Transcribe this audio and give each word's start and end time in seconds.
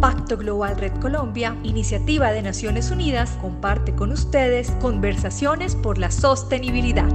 Pacto 0.00 0.38
Global 0.38 0.78
Red 0.78 0.98
Colombia, 0.98 1.58
iniciativa 1.62 2.32
de 2.32 2.40
Naciones 2.40 2.90
Unidas, 2.90 3.32
comparte 3.38 3.94
con 3.94 4.12
ustedes 4.12 4.70
conversaciones 4.80 5.76
por 5.76 5.98
la 5.98 6.10
sostenibilidad. 6.10 7.12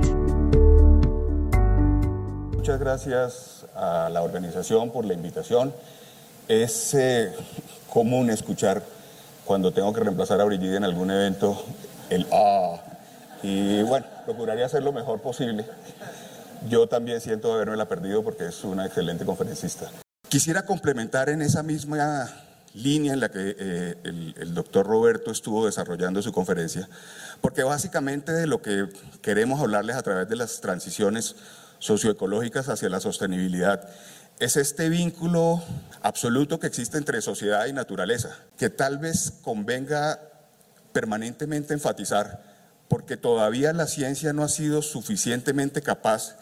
Muchas 2.55 2.79
gracias 2.79 3.65
a 3.73 4.09
la 4.11 4.21
organización 4.21 4.91
por 4.91 5.03
la 5.03 5.15
invitación. 5.15 5.73
Es 6.47 6.93
eh, 6.93 7.33
común 7.89 8.29
escuchar 8.29 8.83
cuando 9.45 9.73
tengo 9.73 9.91
que 9.91 10.01
reemplazar 10.01 10.39
a 10.39 10.43
Brigitte 10.43 10.75
en 10.75 10.83
algún 10.83 11.09
evento 11.09 11.59
el 12.11 12.27
ah. 12.31 12.75
Y 13.41 13.81
bueno, 13.81 14.05
procuraría 14.25 14.67
hacer 14.67 14.83
lo 14.83 14.91
mejor 14.91 15.21
posible. 15.21 15.65
Yo 16.69 16.85
también 16.85 17.19
siento 17.19 17.51
haberme 17.51 17.77
la 17.77 17.85
perdido 17.85 18.23
porque 18.23 18.45
es 18.45 18.63
una 18.63 18.85
excelente 18.85 19.25
conferencista. 19.25 19.89
Quisiera 20.29 20.65
complementar 20.67 21.29
en 21.29 21.41
esa 21.41 21.63
misma 21.63 22.44
línea 22.75 23.13
en 23.13 23.21
la 23.21 23.29
que 23.29 23.55
eh, 23.57 23.95
el, 24.03 24.53
doctor 24.53 24.85
Roberto 24.85 25.31
estuvo 25.31 25.65
desarrollando 25.65 26.21
su 26.21 26.31
conferencia, 26.31 26.87
porque 27.41 27.63
básicamente 27.63 28.31
de 28.33 28.47
lo 28.47 28.61
que 28.61 28.87
queremos 29.21 29.61
hablarles 29.61 29.95
a 29.95 30.03
través 30.03 30.27
de 30.27 30.35
las 30.35 30.61
transiciones 30.61 31.35
socioecológicas 31.79 32.69
hacia 32.69 32.89
la 32.89 32.99
sostenibilidad 32.99 33.89
es 34.39 34.57
este 34.57 34.89
vínculo 34.89 35.63
absoluto 36.01 36.59
que 36.59 36.67
existe 36.67 36.97
entre 36.97 37.21
sociedad 37.21 37.65
y 37.67 37.73
naturaleza, 37.73 38.37
que 38.57 38.69
tal 38.69 38.97
vez 38.97 39.31
convenga 39.41 40.19
permanentemente 40.91 41.73
enfatizar, 41.73 42.43
porque 42.89 43.15
todavía 43.15 43.71
la 43.71 43.87
ciencia 43.87 44.33
no 44.33 44.43
ha 44.43 44.49
sido 44.49 44.81
suficientemente 44.81 45.81
capaz 45.81 46.35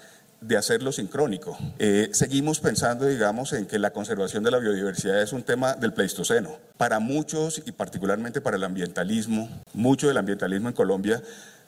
de 0.43 0.57
hacerlo 0.57 0.91
sincrónico. 0.91 1.57
Eh, 1.79 2.09
seguimos 2.11 2.59
pensando, 2.59 3.05
digamos, 3.05 3.53
en 3.53 3.65
que 3.65 3.79
la 3.79 3.91
conservación 3.91 4.43
de 4.43 4.51
la 4.51 4.59
biodiversidad 4.59 5.21
es 5.21 5.34
un 5.34 5.43
tema 5.43 5.73
del 5.73 5.93
Pleistoceno. 5.93 6.57
Para 6.77 6.99
muchos, 6.99 7.61
y 7.65 7.71
particularmente 7.71 8.41
para 8.41 8.57
el 8.57 8.63
ambientalismo, 8.63 9.49
mucho 9.73 10.07
del 10.07 10.18
ambientalismo 10.18 10.70
en 10.70 10.76
Colombia 10.76 11.21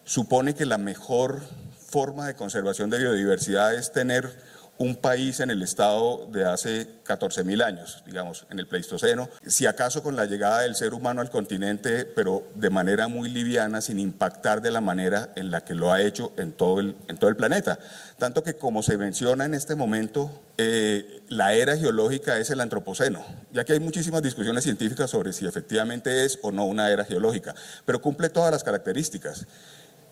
supone 0.03 0.53
que 0.53 0.65
la 0.65 0.77
mejor 0.77 1.41
forma 1.89 2.27
de 2.27 2.35
conservación 2.35 2.89
de 2.89 2.99
biodiversidad 2.99 3.73
es 3.73 3.91
tener 3.91 4.29
un 4.77 4.95
país 4.95 5.39
en 5.39 5.49
el 5.49 5.61
estado 5.61 6.27
de 6.31 6.45
hace 6.45 6.87
14.000 7.05 7.63
años, 7.63 8.03
digamos, 8.05 8.45
en 8.49 8.59
el 8.59 8.67
Pleistoceno, 8.67 9.29
si 9.45 9.65
acaso 9.65 10.03
con 10.03 10.15
la 10.15 10.25
llegada 10.25 10.61
del 10.61 10.75
ser 10.75 10.93
humano 10.93 11.21
al 11.21 11.29
continente, 11.29 12.05
pero 12.05 12.47
de 12.55 12.69
manera 12.69 13.07
muy 13.07 13.29
liviana, 13.29 13.79
sin 13.81 13.99
impactar 13.99 14.61
de 14.61 14.71
la 14.71 14.81
manera 14.81 15.31
en 15.35 15.51
la 15.51 15.61
que 15.61 15.75
lo 15.75 15.93
ha 15.93 16.01
hecho 16.01 16.33
en 16.37 16.51
todo 16.51 16.79
el, 16.79 16.95
en 17.07 17.17
todo 17.17 17.29
el 17.29 17.37
planeta. 17.37 17.79
Tanto 18.17 18.43
que, 18.43 18.55
como 18.55 18.83
se 18.83 18.97
menciona 18.97 19.45
en 19.45 19.53
este 19.53 19.75
momento, 19.75 20.29
eh, 20.57 21.21
la 21.29 21.53
era 21.53 21.77
geológica 21.77 22.37
es 22.37 22.49
el 22.49 22.59
antropoceno, 22.59 23.25
ya 23.51 23.63
que 23.63 23.73
hay 23.73 23.79
muchísimas 23.79 24.21
discusiones 24.21 24.63
científicas 24.63 25.09
sobre 25.09 25.31
si 25.33 25.45
efectivamente 25.45 26.25
es 26.25 26.39
o 26.41 26.51
no 26.51 26.65
una 26.65 26.89
era 26.89 27.05
geológica, 27.05 27.55
pero 27.85 28.01
cumple 28.01 28.29
todas 28.29 28.51
las 28.51 28.63
características. 28.63 29.45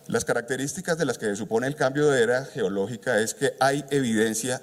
Las 0.06 0.26
características 0.26 0.98
de 0.98 1.06
las 1.06 1.16
que 1.16 1.26
se 1.26 1.36
supone 1.36 1.66
el 1.66 1.76
cambio 1.76 2.10
de 2.10 2.22
era 2.22 2.44
geológica 2.44 3.20
es 3.20 3.32
que 3.32 3.54
hay 3.58 3.84
evidencia 3.90 4.60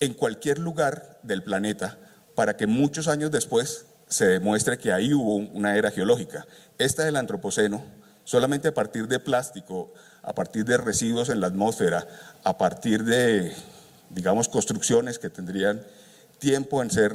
en 0.00 0.12
cualquier 0.12 0.58
lugar 0.58 1.20
del 1.22 1.44
planeta 1.44 1.98
para 2.34 2.56
que 2.56 2.66
muchos 2.66 3.06
años 3.06 3.30
después 3.30 3.86
se 4.08 4.26
demuestre 4.26 4.78
que 4.78 4.92
ahí 4.92 5.14
hubo 5.14 5.36
una 5.36 5.76
era 5.76 5.92
geológica. 5.92 6.46
Esta 6.78 7.04
del 7.04 7.16
Antropoceno, 7.16 7.84
solamente 8.24 8.68
a 8.68 8.74
partir 8.74 9.06
de 9.06 9.20
plástico, 9.20 9.94
a 10.22 10.34
partir 10.34 10.64
de 10.64 10.76
residuos 10.76 11.28
en 11.28 11.40
la 11.40 11.46
atmósfera, 11.46 12.08
a 12.42 12.58
partir 12.58 13.04
de, 13.04 13.52
digamos, 14.10 14.48
construcciones 14.48 15.20
que 15.20 15.30
tendrían 15.30 15.80
tiempo 16.38 16.82
en 16.82 16.90
ser 16.90 17.14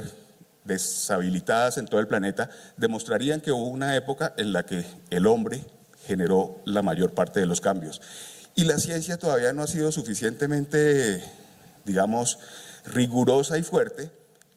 deshabilitadas 0.63 1.77
en 1.77 1.85
todo 1.85 1.99
el 1.99 2.07
planeta, 2.07 2.49
demostrarían 2.77 3.41
que 3.41 3.51
hubo 3.51 3.67
una 3.67 3.95
época 3.97 4.33
en 4.37 4.53
la 4.53 4.65
que 4.65 4.85
el 5.09 5.27
hombre 5.27 5.65
generó 6.07 6.61
la 6.65 6.81
mayor 6.81 7.11
parte 7.11 7.39
de 7.39 7.45
los 7.45 7.61
cambios. 7.61 8.01
Y 8.55 8.63
la 8.63 8.79
ciencia 8.79 9.17
todavía 9.17 9.53
no 9.53 9.61
ha 9.61 9.67
sido 9.67 9.91
suficientemente, 9.91 11.23
digamos, 11.85 12.39
rigurosa 12.85 13.57
y 13.57 13.63
fuerte 13.63 14.09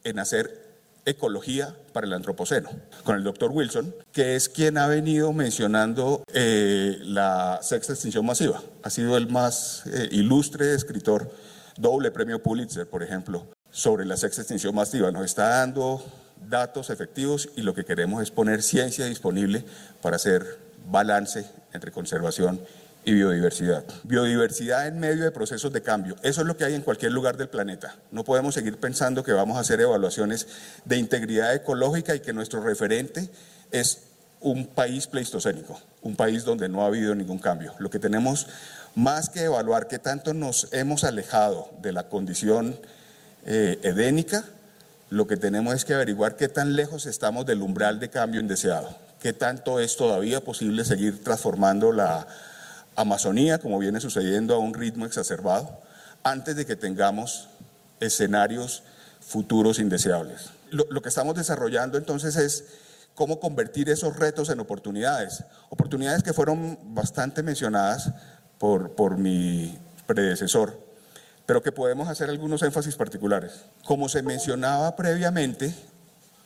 en 0.03 0.17
hacer 0.17 0.61
ecología 1.05 1.75
para 1.93 2.07
el 2.07 2.13
antropoceno, 2.13 2.69
con 3.03 3.15
el 3.15 3.23
doctor 3.23 3.51
Wilson, 3.51 3.93
que 4.11 4.35
es 4.35 4.49
quien 4.49 4.77
ha 4.77 4.87
venido 4.87 5.33
mencionando 5.33 6.23
eh, 6.33 6.97
la 7.01 7.59
sexta 7.61 7.93
extinción 7.93 8.25
masiva. 8.25 8.61
Ha 8.83 8.89
sido 8.89 9.17
el 9.17 9.27
más 9.29 9.83
eh, 9.87 10.09
ilustre 10.11 10.73
escritor, 10.73 11.31
doble 11.77 12.11
premio 12.11 12.41
Pulitzer, 12.41 12.87
por 12.87 13.03
ejemplo, 13.03 13.47
sobre 13.71 14.05
la 14.05 14.17
sexta 14.17 14.41
extinción 14.41 14.75
masiva. 14.75 15.11
Nos 15.11 15.25
está 15.25 15.47
dando 15.47 16.03
datos 16.49 16.89
efectivos 16.89 17.49
y 17.55 17.61
lo 17.61 17.73
que 17.73 17.85
queremos 17.85 18.21
es 18.21 18.31
poner 18.31 18.61
ciencia 18.61 19.05
disponible 19.05 19.63
para 20.01 20.15
hacer 20.15 20.70
balance 20.89 21.45
entre 21.73 21.91
conservación 21.91 22.59
y 23.03 23.13
biodiversidad. 23.13 23.83
Biodiversidad 24.03 24.87
en 24.87 24.99
medio 24.99 25.23
de 25.23 25.31
procesos 25.31 25.73
de 25.73 25.81
cambio. 25.81 26.15
Eso 26.21 26.41
es 26.41 26.47
lo 26.47 26.55
que 26.55 26.65
hay 26.65 26.75
en 26.75 26.81
cualquier 26.81 27.11
lugar 27.11 27.37
del 27.37 27.49
planeta. 27.49 27.95
No 28.11 28.23
podemos 28.23 28.53
seguir 28.53 28.77
pensando 28.77 29.23
que 29.23 29.31
vamos 29.31 29.57
a 29.57 29.61
hacer 29.61 29.81
evaluaciones 29.81 30.47
de 30.85 30.97
integridad 30.97 31.53
ecológica 31.53 32.15
y 32.15 32.19
que 32.19 32.33
nuestro 32.33 32.61
referente 32.61 33.29
es 33.71 34.03
un 34.39 34.67
país 34.67 35.07
pleistocénico, 35.07 35.79
un 36.01 36.15
país 36.15 36.43
donde 36.43 36.69
no 36.69 36.83
ha 36.83 36.87
habido 36.87 37.15
ningún 37.15 37.39
cambio. 37.39 37.73
Lo 37.79 37.89
que 37.89 37.99
tenemos 37.99 38.47
más 38.95 39.29
que 39.29 39.43
evaluar 39.43 39.87
qué 39.87 39.99
tanto 39.99 40.33
nos 40.33 40.67
hemos 40.71 41.03
alejado 41.03 41.69
de 41.81 41.93
la 41.93 42.09
condición 42.09 42.77
eh, 43.45 43.79
edénica, 43.83 44.43
lo 45.09 45.27
que 45.27 45.37
tenemos 45.37 45.75
es 45.75 45.85
que 45.85 45.93
averiguar 45.93 46.35
qué 46.35 46.47
tan 46.47 46.75
lejos 46.75 47.05
estamos 47.05 47.45
del 47.45 47.61
umbral 47.61 47.99
de 47.99 48.09
cambio 48.09 48.39
indeseado 48.39 48.95
qué 49.21 49.33
tanto 49.33 49.79
es 49.79 49.95
todavía 49.95 50.43
posible 50.43 50.83
seguir 50.83 51.23
transformando 51.23 51.91
la 51.91 52.27
Amazonía, 52.95 53.59
como 53.59 53.77
viene 53.79 54.01
sucediendo 54.01 54.55
a 54.55 54.57
un 54.57 54.73
ritmo 54.73 55.05
exacerbado, 55.05 55.79
antes 56.23 56.55
de 56.55 56.65
que 56.65 56.75
tengamos 56.75 57.47
escenarios 57.99 58.83
futuros 59.21 59.79
indeseables. 59.79 60.49
Lo, 60.71 61.01
que 61.01 61.09
estamos 61.09 61.35
desarrollando 61.35 61.97
entonces 61.97 62.35
es 62.35 62.65
cómo 63.13 63.39
convertir 63.39 63.89
esos 63.89 64.15
retos 64.15 64.49
en 64.49 64.59
oportunidades, 64.59 65.43
oportunidades 65.69 66.23
que 66.23 66.33
fueron 66.33 66.79
bastante 66.95 67.43
mencionadas 67.43 68.11
por, 68.57 68.91
por 68.95 69.17
mi 69.17 69.77
predecesor, 70.07 70.79
pero 71.45 71.61
que 71.61 71.71
podemos 71.71 72.07
hacer 72.07 72.29
algunos 72.29 72.63
énfasis 72.63 72.95
particulares. 72.95 73.65
Como 73.85 74.09
se 74.09 74.23
mencionaba 74.23 74.95
previamente, 74.95 75.73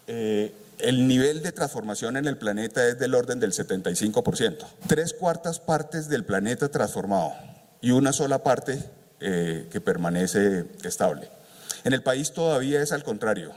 eh, 0.08 0.52
el 0.80 1.08
nivel 1.08 1.42
de 1.42 1.52
transformación 1.52 2.18
en 2.18 2.28
el 2.28 2.38
planeta 2.38 2.88
es 2.88 3.00
del 3.00 3.16
orden 3.16 3.40
del 3.40 3.52
75%. 3.52 4.66
Tres 4.88 5.14
cuartas 5.14 5.60
partes 5.60 6.10
del 6.10 6.26
planeta 6.26 6.70
transformado 6.70 7.34
y 7.82 7.92
una 7.92 8.14
sola 8.14 8.44
parte 8.44 8.84
eh, 9.20 9.68
que 9.72 9.82
permanece 9.82 10.66
estable. 10.84 11.30
En 11.84 11.94
el 11.94 12.04
país 12.04 12.34
todavía 12.34 12.82
es 12.82 12.92
al 12.92 13.04
contrario. 13.04 13.54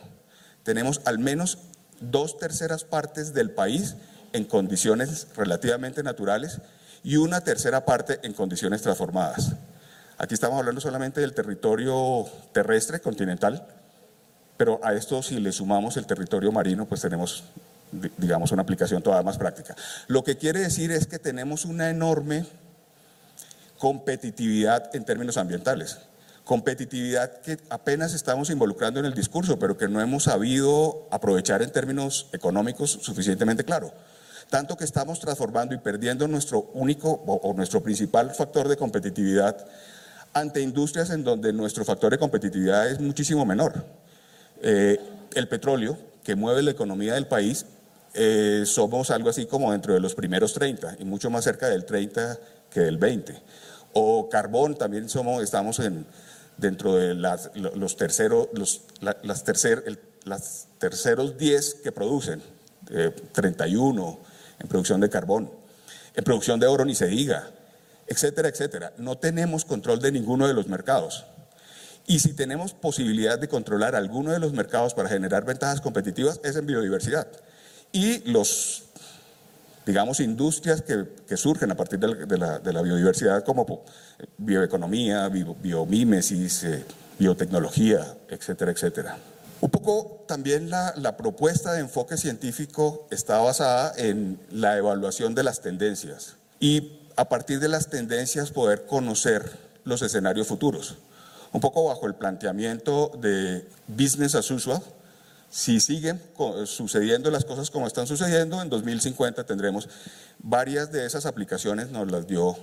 Tenemos 0.62 1.01
al 1.05 1.19
menos 1.19 1.59
dos 2.01 2.39
terceras 2.39 2.84
partes 2.84 3.34
del 3.34 3.51
país 3.51 3.97
en 4.33 4.45
condiciones 4.45 5.28
relativamente 5.37 6.03
naturales 6.03 6.61
y 7.03 7.17
una 7.17 7.41
tercera 7.41 7.84
parte 7.84 8.21
en 8.23 8.34
condiciones 8.34 8.83
transformadas. 8.83 9.53
Aquí 10.19 10.34
estamos 10.34 10.59
hablando 10.59 10.81
solamente 10.81 11.21
del 11.21 11.33
territorio 11.33 12.27
terrestre, 12.53 13.01
continental, 13.01 13.67
pero 14.59 14.81
a 14.83 14.93
esto 14.93 15.23
si 15.23 15.39
le 15.39 15.53
sumamos 15.53 15.97
el 15.97 16.05
territorio 16.05 16.53
marino, 16.53 16.85
pues 16.85 17.01
tenemos, 17.01 17.45
digamos, 18.19 18.53
una 18.53 18.63
aplicación 18.63 19.01
todavía 19.01 19.23
más 19.23 19.39
práctica. 19.39 19.75
Lo 20.09 20.23
que 20.25 20.37
quiere 20.37 20.61
decir 20.61 20.91
es 20.91 21.07
que 21.07 21.19
tenemos 21.19 21.65
una 21.65 21.89
enorme 21.89 22.45
competitividad 23.79 24.95
en 24.95 25.05
términos 25.05 25.37
ambientales. 25.37 25.99
Competitividad 26.43 27.41
que 27.41 27.59
apenas 27.71 28.15
estamos 28.15 28.51
involucrando 28.51 28.99
en 28.99 29.07
el 29.07 29.15
discurso, 29.15 29.61
pero 29.61 29.79
que 29.79 29.87
no 29.87 30.01
hemos 30.01 30.25
sabido 30.25 31.07
aprovechar 31.13 31.63
en 31.63 31.71
términos 31.71 32.27
económicos 32.33 32.99
suficientemente 33.01 33.65
claro. 33.65 33.93
Tanto 34.51 34.77
que 34.77 34.84
estamos 34.84 35.21
transformando 35.21 35.75
y 35.75 35.78
perdiendo 35.78 36.27
nuestro 36.27 36.71
único 36.75 37.11
o, 37.11 37.53
nuestro 37.53 37.83
principal 37.83 38.34
factor 38.34 38.66
de 38.66 38.77
competitividad 38.77 39.65
ante 40.33 40.63
industrias 40.63 41.11
en 41.11 41.22
donde 41.22 41.53
nuestro 41.53 41.84
factor 41.84 42.11
de 42.11 42.19
competitividad 42.19 42.91
es 42.91 42.99
muchísimo 42.99 43.45
menor. 43.45 43.84
Eh, 44.63 44.99
el 45.34 45.49
petróleo, 45.49 45.99
que 46.25 46.34
mueve 46.34 46.63
la 46.63 46.71
economía 46.71 47.15
del 47.15 47.27
país, 47.27 47.66
eh, 48.15 48.65
somos 48.66 49.10
algo 49.10 49.31
así 49.31 49.47
como 49.47 49.72
dentro 49.72 49.95
de 49.95 50.01
los 50.01 50.15
primeros 50.15 50.53
30 50.55 50.97
y 50.99 51.05
mucho 51.05 51.31
más 51.31 51.45
cerca 51.45 51.69
del 51.69 51.84
30 51.84 52.39
que 52.71 52.81
del 52.81 52.99
20. 52.99 53.41
O 53.93 54.28
carbón, 54.28 54.77
también 54.77 55.09
somos, 55.09 55.43
estamos 55.43 55.78
en, 55.78 56.07
dentro 56.57 56.95
de 56.95 57.15
los, 57.15 57.97
terceros, 57.97 58.49
los, 58.53 58.83
terceros 60.78 61.39
10 61.39 61.75
que 61.83 61.93
producen, 61.93 62.43
31 63.33 64.09
eh, 64.09 64.27
en 64.61 64.69
producción 64.69 65.01
de 65.01 65.09
carbón, 65.09 65.51
en 66.15 66.25
producción 66.25 66.59
de 66.59 66.66
oro 66.66 66.84
ni 66.84 66.95
se 66.95 67.07
diga, 67.07 67.51
etcétera, 68.07 68.49
etcétera. 68.49 68.93
No 68.99 69.19
tenemos 69.19 69.65
control 69.65 70.01
de 70.01 70.13
ninguno 70.13 70.49
de 70.49 70.54
los 70.54 70.66
mercados. 70.66 71.25
Y 72.09 72.21
si 72.21 72.33
tenemos 72.33 72.72
posibilidad 72.72 73.39
de 73.39 73.49
controlar 73.49 73.95
alguno 73.95 74.33
de 74.33 74.39
los 74.39 74.55
mercados 74.55 74.95
para 74.95 75.10
generar 75.10 75.45
ventajas 75.45 75.83
competitivas, 75.83 76.41
es 76.43 76.57
en 76.57 76.66
biodiversidad. 76.66 77.28
y 77.93 78.21
los, 78.31 78.84
digamos, 79.87 80.21
industrias 80.21 80.83
que, 80.83 81.37
surgen 81.37 81.71
a 81.71 81.77
partir 81.77 81.99
de 81.99 82.39
la, 82.39 82.83
biodiversidad 82.83 83.45
como 83.45 83.84
bioeconomía, 84.39 85.28
biomímesis, 85.28 86.65
eh, 86.65 86.84
biotecnología, 87.19 88.16
etcétera, 88.28 88.72
etcétera. 88.72 89.19
Un 89.61 89.71
poco 89.71 90.25
también 90.27 90.71
la, 90.71 90.95
la, 90.97 91.16
propuesta 91.16 91.75
de 91.75 91.81
enfoque 91.81 92.16
científico 92.16 93.07
está 93.11 93.39
basada 93.39 93.93
en 93.97 94.41
la 94.51 94.78
evaluación 94.78 95.34
de 95.34 95.43
las 95.43 95.61
tendencias 95.61 96.37
y 96.59 97.01
a 97.16 97.28
partir 97.28 97.61
de 97.61 97.69
las 97.69 97.89
tendencias 97.89 98.51
poder 98.51 98.87
conocer 98.87 99.51
los 99.84 100.01
escenarios 100.01 100.47
futuros. 100.47 100.97
Un 101.53 101.60
poco 101.60 101.84
bajo 101.84 102.06
el 102.06 102.15
planteamiento 102.15 103.10
de 103.21 103.66
business 103.86 104.34
as 104.34 104.50
usual, 104.50 104.83
si 105.50 105.80
siguen 105.80 106.21
sucediendo 106.66 107.30
las 107.30 107.45
cosas 107.45 107.71
como 107.71 107.86
están 107.86 108.06
sucediendo, 108.06 108.60
en 108.60 108.68
2050 108.68 109.45
tendremos 109.45 109.89
varias 110.39 110.92
de 110.92 111.06
esas 111.06 111.24
aplicaciones, 111.24 111.91
nos 111.91 112.10
las 112.10 112.27
dio 112.27 112.56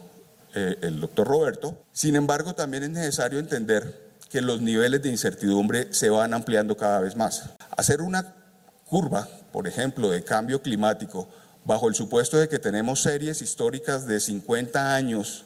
eh, 0.53 0.77
el 0.81 1.01
doctor 1.01 1.27
Roberto. 1.27 1.77
Sin 1.91 2.15
embargo, 2.15 2.53
también 2.53 2.83
es 2.83 2.89
necesario 2.91 3.39
entender 3.39 4.05
que 4.29 4.41
los 4.41 4.61
niveles 4.61 5.01
de 5.01 5.09
incertidumbre 5.09 5.93
se 5.93 6.09
van 6.09 6.33
ampliando 6.33 6.77
cada 6.77 6.99
vez 6.99 7.15
más. 7.15 7.49
Hacer 7.75 8.01
una 8.01 8.35
curva, 8.85 9.27
por 9.51 9.67
ejemplo, 9.67 10.09
de 10.09 10.23
cambio 10.23 10.61
climático, 10.61 11.27
bajo 11.63 11.87
el 11.87 11.95
supuesto 11.95 12.37
de 12.37 12.47
que 12.47 12.59
tenemos 12.59 13.01
series 13.01 13.41
históricas 13.41 14.05
de 14.05 14.19
50 14.19 14.93
años 14.93 15.44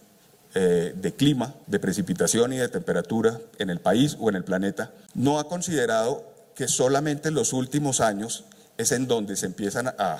eh, 0.56 0.94
de 0.96 1.14
clima, 1.14 1.54
de 1.68 1.80
precipitación 1.80 2.54
y 2.54 2.58
de 2.58 2.70
temperatura 2.70 3.40
en 3.60 3.70
el 3.70 3.80
país 3.80 4.18
o 4.20 4.30
en 4.30 4.36
el 4.36 4.44
planeta, 4.44 4.92
no 5.14 5.40
ha 5.40 5.48
considerado 5.48 6.26
que 6.56 6.68
solamente 6.68 7.30
en 7.30 7.36
los 7.36 7.54
últimos 7.54 8.02
años 8.02 8.46
es 8.78 8.92
en 8.92 9.08
donde 9.08 9.36
se 9.36 9.46
empiezan 9.46 9.90
a, 9.90 10.18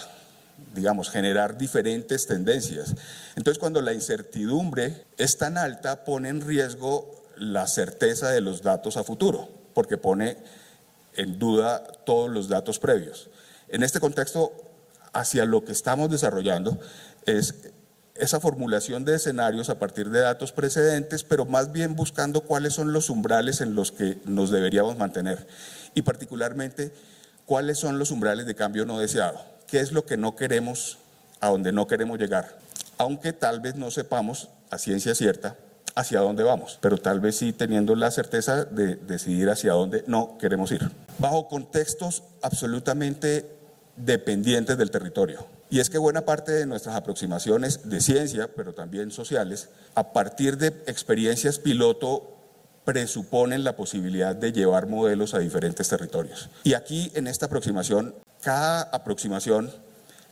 digamos, 0.76 1.10
generar 1.10 1.58
diferentes 1.58 2.28
tendencias. 2.28 2.94
Entonces, 3.36 3.58
cuando 3.58 3.82
la 3.82 3.94
incertidumbre 3.94 5.06
es 5.18 5.38
tan 5.38 5.58
alta, 5.58 6.04
pone 6.04 6.30
en 6.30 6.42
riesgo 6.42 7.26
la 7.36 7.66
certeza 7.68 8.30
de 8.30 8.42
los 8.42 8.62
datos 8.62 8.98
a 8.98 9.04
futuro, 9.04 9.50
porque 9.74 9.98
pone 9.98 10.38
en 11.16 11.40
duda 11.40 11.84
todos 12.06 12.30
los 12.30 12.50
datos 12.50 12.80
previos. 12.80 13.30
En 13.68 13.82
este 13.82 14.00
contexto, 14.00 14.54
hacia 15.14 15.46
lo 15.46 15.66
que 15.66 15.72
estamos 15.72 16.12
desarrollando 16.12 16.80
es 17.26 17.56
esa 18.20 18.40
formulación 18.40 19.06
de 19.06 19.16
escenarios 19.16 19.70
a 19.70 19.80
partir 19.80 20.10
de 20.10 20.20
datos 20.20 20.52
precedentes, 20.52 21.24
pero 21.24 21.46
más 21.46 21.72
bien 21.72 21.96
buscando 21.96 22.42
cuáles 22.42 22.74
son 22.74 22.94
los 22.94 23.10
umbrales 23.10 23.62
en 23.62 23.76
los 23.76 23.92
que 23.92 24.18
nos 24.26 24.52
deberíamos 24.52 24.98
mantener 24.98 25.48
y 25.96 26.02
particularmente 26.02 26.92
cuáles 27.46 27.80
son 27.80 27.98
los 27.98 28.12
umbrales 28.12 28.46
de 28.46 28.56
cambio 28.56 28.86
no 28.86 29.00
deseado, 29.00 29.42
qué 29.68 29.80
es 29.80 29.92
lo 29.92 30.06
que 30.06 30.18
no 30.18 30.36
queremos, 30.36 30.98
a 31.42 31.50
donde 31.50 31.72
no 31.72 31.88
queremos 31.88 32.20
llegar, 32.20 32.58
aunque 32.98 33.34
tal 33.34 33.60
vez 33.60 33.76
no 33.76 33.92
sepamos 33.92 34.50
a 34.70 34.78
ciencia 34.78 35.16
cierta 35.16 35.56
hacia 35.96 36.20
dónde 36.20 36.44
vamos, 36.44 36.78
pero 36.82 36.98
tal 36.98 37.20
vez 37.20 37.38
sí 37.38 37.54
teniendo 37.54 37.96
la 37.96 38.12
certeza 38.12 38.66
de 38.66 38.96
decidir 38.96 39.50
hacia 39.50 39.74
dónde 39.74 40.04
no 40.08 40.38
queremos 40.38 40.72
ir. 40.72 40.90
Bajo 41.18 41.48
contextos 41.48 42.24
absolutamente 42.42 43.50
dependientes 43.96 44.78
del 44.78 44.92
territorio. 44.92 45.59
Y 45.70 45.80
es 45.80 45.90
que 45.90 45.98
buena 45.98 46.26
parte 46.26 46.52
de 46.52 46.66
nuestras 46.66 46.96
aproximaciones 46.96 47.90
de 47.90 48.02
ciencia, 48.02 48.50
pero 48.56 48.74
también 48.74 49.12
sociales, 49.12 49.70
a 49.96 50.14
partir 50.14 50.58
de 50.58 50.68
experiencias 50.88 51.60
piloto 51.60 52.36
presuponen 52.86 53.64
la 53.64 53.76
posibilidad 53.76 54.36
de 54.36 54.52
llevar 54.52 54.88
modelos 54.88 55.34
a 55.34 55.40
diferentes 55.40 55.88
territorios. 55.88 56.50
Y 56.64 56.74
aquí 56.74 57.12
en 57.14 57.28
esta 57.28 57.46
aproximación, 57.46 58.16
cada 58.42 58.82
aproximación 58.82 59.72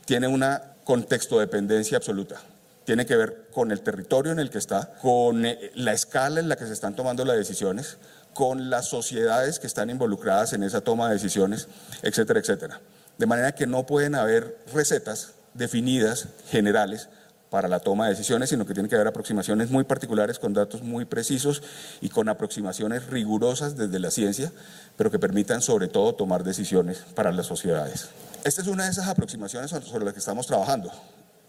tiene 0.06 0.28
una 0.28 0.74
contexto-dependencia 0.84 1.98
absoluta 1.98 2.42
tiene 2.88 3.06
que 3.06 3.18
ver 3.18 3.50
con 3.52 3.74
el 3.74 3.82
territorio 3.82 4.32
en 4.32 4.40
el 4.40 4.50
que 4.50 4.60
está, 4.60 4.94
con 5.02 5.46
eh, 5.46 5.72
la 5.76 5.92
escala 5.92 6.40
en 6.40 6.48
la 6.48 6.56
que 6.56 6.66
se 6.66 6.72
están 6.72 6.96
tomando 6.96 7.26
las 7.26 7.36
decisiones, 7.36 7.98
con 8.34 8.70
las 8.70 8.86
sociedades 8.86 9.60
que 9.60 9.68
están 9.68 9.90
involucradas 9.90 10.54
en 10.54 10.64
esa 10.64 10.80
toma 10.80 11.10
de 11.10 11.16
decisiones, 11.16 11.68
etcétera, 12.02 12.40
etcétera. 12.40 12.80
De 13.18 13.26
manera 13.26 13.54
que 13.54 13.68
no 13.68 13.86
pueden 13.86 14.16
haber 14.16 14.58
recetas 14.74 15.34
definidas, 15.54 16.28
generales, 16.50 17.10
para 17.50 17.68
la 17.68 17.80
toma 17.80 18.06
de 18.06 18.12
decisiones, 18.12 18.50
sino 18.50 18.66
que 18.66 18.74
tiene 18.74 18.90
que 18.90 18.96
haber 18.96 19.08
aproximaciones 19.08 19.70
muy 19.70 19.84
particulares 19.86 20.38
con 20.38 20.54
datos 20.54 20.82
muy 20.82 21.06
precisos 21.06 21.64
y 22.02 22.10
con 22.10 22.30
aproximaciones 22.30 23.08
rigurosas 23.08 23.78
desde 23.78 24.00
la 24.00 24.12
ciencia, 24.12 24.52
pero 24.98 25.10
que 25.12 25.20
permitan 25.20 25.62
sobre 25.62 25.88
todo 25.88 26.14
tomar 26.14 26.44
decisiones 26.44 27.00
para 27.16 27.32
las 27.32 27.46
sociedades. 27.46 28.10
Esta 28.44 28.62
es 28.62 28.68
una 28.68 28.86
de 28.86 28.92
esas 28.92 29.08
aproximaciones 29.08 29.72
sobre 29.72 30.06
las 30.06 30.14
que 30.14 30.20
estamos 30.20 30.46
trabajando. 30.48 30.92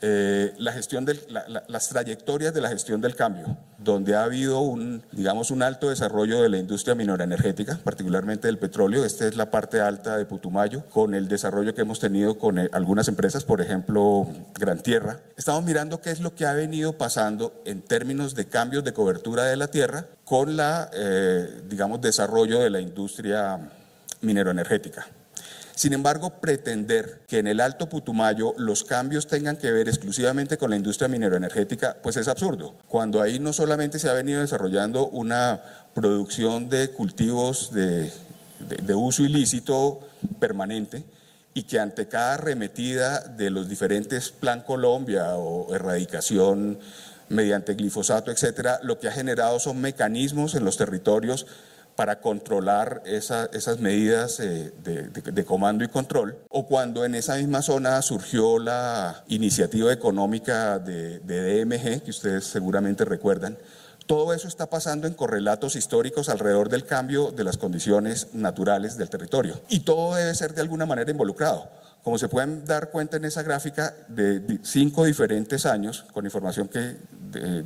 Eh, 0.00 0.54
la 0.58 0.72
gestión 0.72 1.04
de 1.04 1.18
las 1.66 1.88
trayectorias 1.88 2.54
de 2.54 2.60
la 2.60 2.68
gestión 2.68 3.00
del 3.00 3.16
cambio, 3.16 3.56
donde 3.78 4.14
ha 4.14 4.22
habido 4.22 4.60
un, 4.60 5.02
digamos, 5.10 5.50
un 5.50 5.60
alto 5.60 5.88
desarrollo 5.88 6.40
de 6.40 6.48
la 6.48 6.58
industria 6.58 6.94
minera 6.94 7.24
energética, 7.24 7.80
particularmente 7.82 8.46
del 8.46 8.58
petróleo. 8.58 9.04
Esta 9.04 9.26
es 9.26 9.36
la 9.36 9.50
parte 9.50 9.80
alta 9.80 10.16
de 10.16 10.24
Putumayo, 10.24 10.84
con 10.90 11.14
el 11.14 11.26
desarrollo 11.26 11.74
que 11.74 11.80
hemos 11.80 11.98
tenido 11.98 12.38
con 12.38 12.58
eh, 12.58 12.68
algunas 12.72 13.08
empresas, 13.08 13.42
por 13.44 13.60
ejemplo, 13.60 14.28
Gran 14.56 14.80
Tierra. 14.80 15.18
Estamos 15.36 15.64
mirando 15.64 16.00
qué 16.00 16.12
es 16.12 16.20
lo 16.20 16.32
que 16.32 16.46
ha 16.46 16.52
venido 16.52 16.92
pasando 16.92 17.60
en 17.64 17.82
términos 17.82 18.36
de 18.36 18.46
cambios 18.46 18.84
de 18.84 18.92
cobertura 18.92 19.44
de 19.44 19.56
la 19.56 19.66
tierra 19.66 20.06
con 20.24 20.56
la, 20.56 20.90
eh, 20.92 21.62
digamos, 21.68 22.00
desarrollo 22.00 22.60
de 22.60 22.70
la 22.70 22.80
industria 22.80 23.58
mineroenergética. 24.20 25.08
Sin 25.78 25.92
embargo, 25.92 26.30
pretender 26.40 27.20
que 27.28 27.38
en 27.38 27.46
el 27.46 27.60
Alto 27.60 27.88
Putumayo 27.88 28.52
los 28.58 28.82
cambios 28.82 29.28
tengan 29.28 29.56
que 29.56 29.70
ver 29.70 29.88
exclusivamente 29.88 30.58
con 30.58 30.70
la 30.70 30.76
industria 30.76 31.06
mineroenergética, 31.06 31.98
pues 32.02 32.16
es 32.16 32.26
absurdo. 32.26 32.74
Cuando 32.88 33.22
ahí 33.22 33.38
no 33.38 33.52
solamente 33.52 34.00
se 34.00 34.08
ha 34.08 34.12
venido 34.12 34.40
desarrollando 34.40 35.06
una 35.06 35.62
producción 35.94 36.68
de 36.68 36.90
cultivos 36.90 37.70
de, 37.72 38.10
uso 38.92 39.22
ilícito 39.22 40.00
permanente, 40.40 41.04
y 41.54 41.62
que 41.62 41.78
ante 41.78 42.08
cada 42.08 42.34
arremetida 42.34 43.20
de 43.20 43.50
los 43.50 43.68
diferentes 43.68 44.32
Plan 44.32 44.62
Colombia 44.62 45.36
o 45.36 45.72
erradicación 45.72 46.80
mediante 47.28 47.74
glifosato, 47.74 48.32
etcétera, 48.32 48.80
lo 48.82 48.98
que 48.98 49.06
ha 49.06 49.12
generado 49.12 49.60
son 49.60 49.80
mecanismos 49.80 50.56
en 50.56 50.64
los 50.64 50.76
territorios 50.76 51.46
para 51.98 52.20
controlar 52.20 53.02
esas 53.06 53.80
medidas 53.80 54.38
eh, 54.38 54.72
de, 54.84 55.44
comando 55.44 55.82
y 55.82 55.88
control, 55.88 56.38
o 56.48 56.64
cuando 56.64 57.04
en 57.04 57.16
esa 57.16 57.34
misma 57.34 57.60
zona 57.60 58.00
surgió 58.02 58.60
la 58.60 59.24
iniciativa 59.26 59.92
económica 59.92 60.78
de, 60.78 61.18
de 61.18 61.64
DMG, 61.64 62.04
que 62.04 62.10
ustedes 62.10 62.44
seguramente 62.44 63.04
recuerdan, 63.04 63.58
todo 64.06 64.32
eso 64.32 64.46
está 64.46 64.70
pasando 64.70 65.08
en 65.08 65.14
correlatos 65.14 65.74
históricos 65.74 66.28
alrededor 66.28 66.68
del 66.68 66.84
cambio 66.84 67.32
de 67.32 67.42
las 67.42 67.56
condiciones 67.56 68.28
naturales 68.32 68.96
del 68.96 69.10
territorio. 69.10 69.60
Y 69.68 69.80
todo 69.80 70.14
debe 70.14 70.32
ser 70.36 70.54
de 70.54 70.60
alguna 70.60 70.86
manera 70.86 71.10
involucrado. 71.10 71.68
Como 72.04 72.16
se 72.16 72.28
pueden 72.28 72.64
dar 72.64 72.92
cuenta 72.92 73.16
en 73.16 73.24
esa 73.24 73.42
gráfica 73.42 73.92
de 74.06 74.60
cinco 74.62 75.04
diferentes 75.04 75.66
años, 75.66 76.04
con 76.12 76.24
información 76.24 76.68
que 76.68 76.96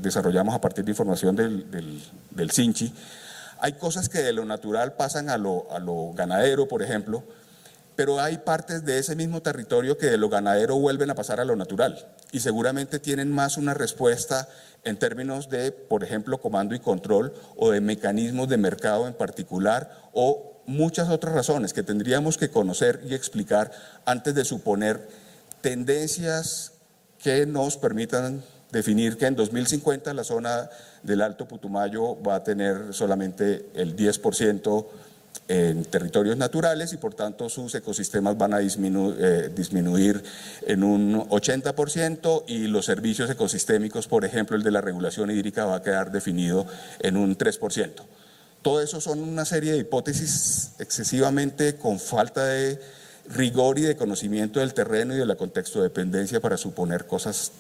desarrollamos 0.01 0.55
a 0.55 0.61
partir 0.63 0.87
de 0.87 0.93
información 0.93 1.37
del, 1.37 1.71
del, 1.71 2.03
del 2.31 2.51
CINCHI, 2.51 2.95
hay 3.63 3.75
cosas 3.75 4.09
que 4.09 4.19
de 4.19 4.33
lo 4.33 4.45
natural 4.45 4.95
pasan 4.95 5.31
a 5.31 5.39
lo, 5.39 5.71
a 5.71 5.79
lo 5.79 6.13
ganadero, 6.15 6.67
por 6.67 6.83
ejemplo, 6.83 7.23
pero 7.95 8.21
hay 8.21 8.39
partes 8.39 8.85
de 8.85 8.99
ese 8.99 9.15
mismo 9.15 9.41
territorio 9.41 9.97
que 9.97 10.07
de 10.07 10.17
lo 10.17 10.29
ganadero 10.29 10.77
vuelven 10.77 11.11
a 11.11 11.15
pasar 11.15 11.39
a 11.39 11.45
lo 11.45 11.55
natural 11.55 12.09
y 12.33 12.41
seguramente 12.41 12.99
tienen 12.99 13.31
más 13.31 13.57
una 13.57 13.73
respuesta 13.73 14.49
en 14.83 14.99
términos 14.99 15.49
de, 15.49 15.71
por 15.71 16.03
ejemplo, 16.03 16.41
comando 16.41 16.75
y 16.75 16.81
control 16.81 17.35
o 17.57 17.71
de 17.71 17.81
mecanismos 17.81 18.49
de 18.49 18.57
mercado 18.57 19.07
en 19.07 19.15
particular 19.15 19.97
o 20.13 20.61
muchas 20.67 21.09
otras 21.09 21.33
razones 21.33 21.73
que 21.73 21.85
tendríamos 21.85 22.39
que 22.39 22.51
conocer 22.51 23.01
y 23.07 23.15
explicar 23.15 23.71
antes 24.05 24.35
de 24.35 24.45
suponer 24.45 25.09
tendencias 25.61 26.73
que 27.23 27.47
nos 27.47 27.77
permitan 27.77 28.43
definir 28.73 29.17
que 29.17 29.27
en 29.27 29.37
2050 29.37 30.15
la 30.15 30.25
zona 30.25 30.69
del 31.03 31.21
Alto 31.21 31.47
Putumayo 31.47 32.21
va 32.23 32.37
a 32.37 32.43
tener 32.43 32.93
solamente 32.93 33.67
el 33.75 33.95
10% 33.95 34.87
en 35.49 35.85
territorios 35.85 36.37
naturales 36.37 36.93
y 36.93 36.97
por 36.97 37.15
tanto 37.15 37.49
sus 37.49 37.75
ecosistemas 37.75 38.39
van 38.39 38.55
a 38.55 38.61
eh, 38.61 39.51
disminuir 39.55 40.23
en 40.67 40.83
un 40.83 41.29
80% 41.29 42.45
y 42.47 42.69
los 42.69 42.87
servicios 42.87 43.29
ecosistémicos, 43.29 44.09
por 44.09 44.25
ejemplo 44.25 44.57
el 44.57 44.63
de 44.63 44.71
la 44.71 44.81
regulación 44.81 45.31
hídrica, 45.31 45.67
va 45.67 45.77
a 45.77 45.83
quedar 45.83 46.11
definido 46.11 46.67
en 47.01 47.17
un 47.17 47.37
3%. 47.37 47.91
Todo 48.63 48.81
eso 48.81 49.01
son 49.01 49.21
una 49.21 49.45
serie 49.45 49.73
de 49.73 49.79
hipótesis 49.79 50.73
excesivamente 50.79 51.75
con 51.77 51.99
falta 51.99 52.47
de 52.47 52.81
rigor 53.29 53.79
y 53.79 53.83
de 53.83 53.97
conocimiento 53.97 54.61
del 54.61 54.73
terreno 54.73 55.15
y 55.15 55.19
de 55.19 55.27
la 55.27 55.37
contexto 55.37 55.83
dependencia 55.83 56.41
para 56.41 56.57
suponer 56.57 57.07
cosas 57.07 57.53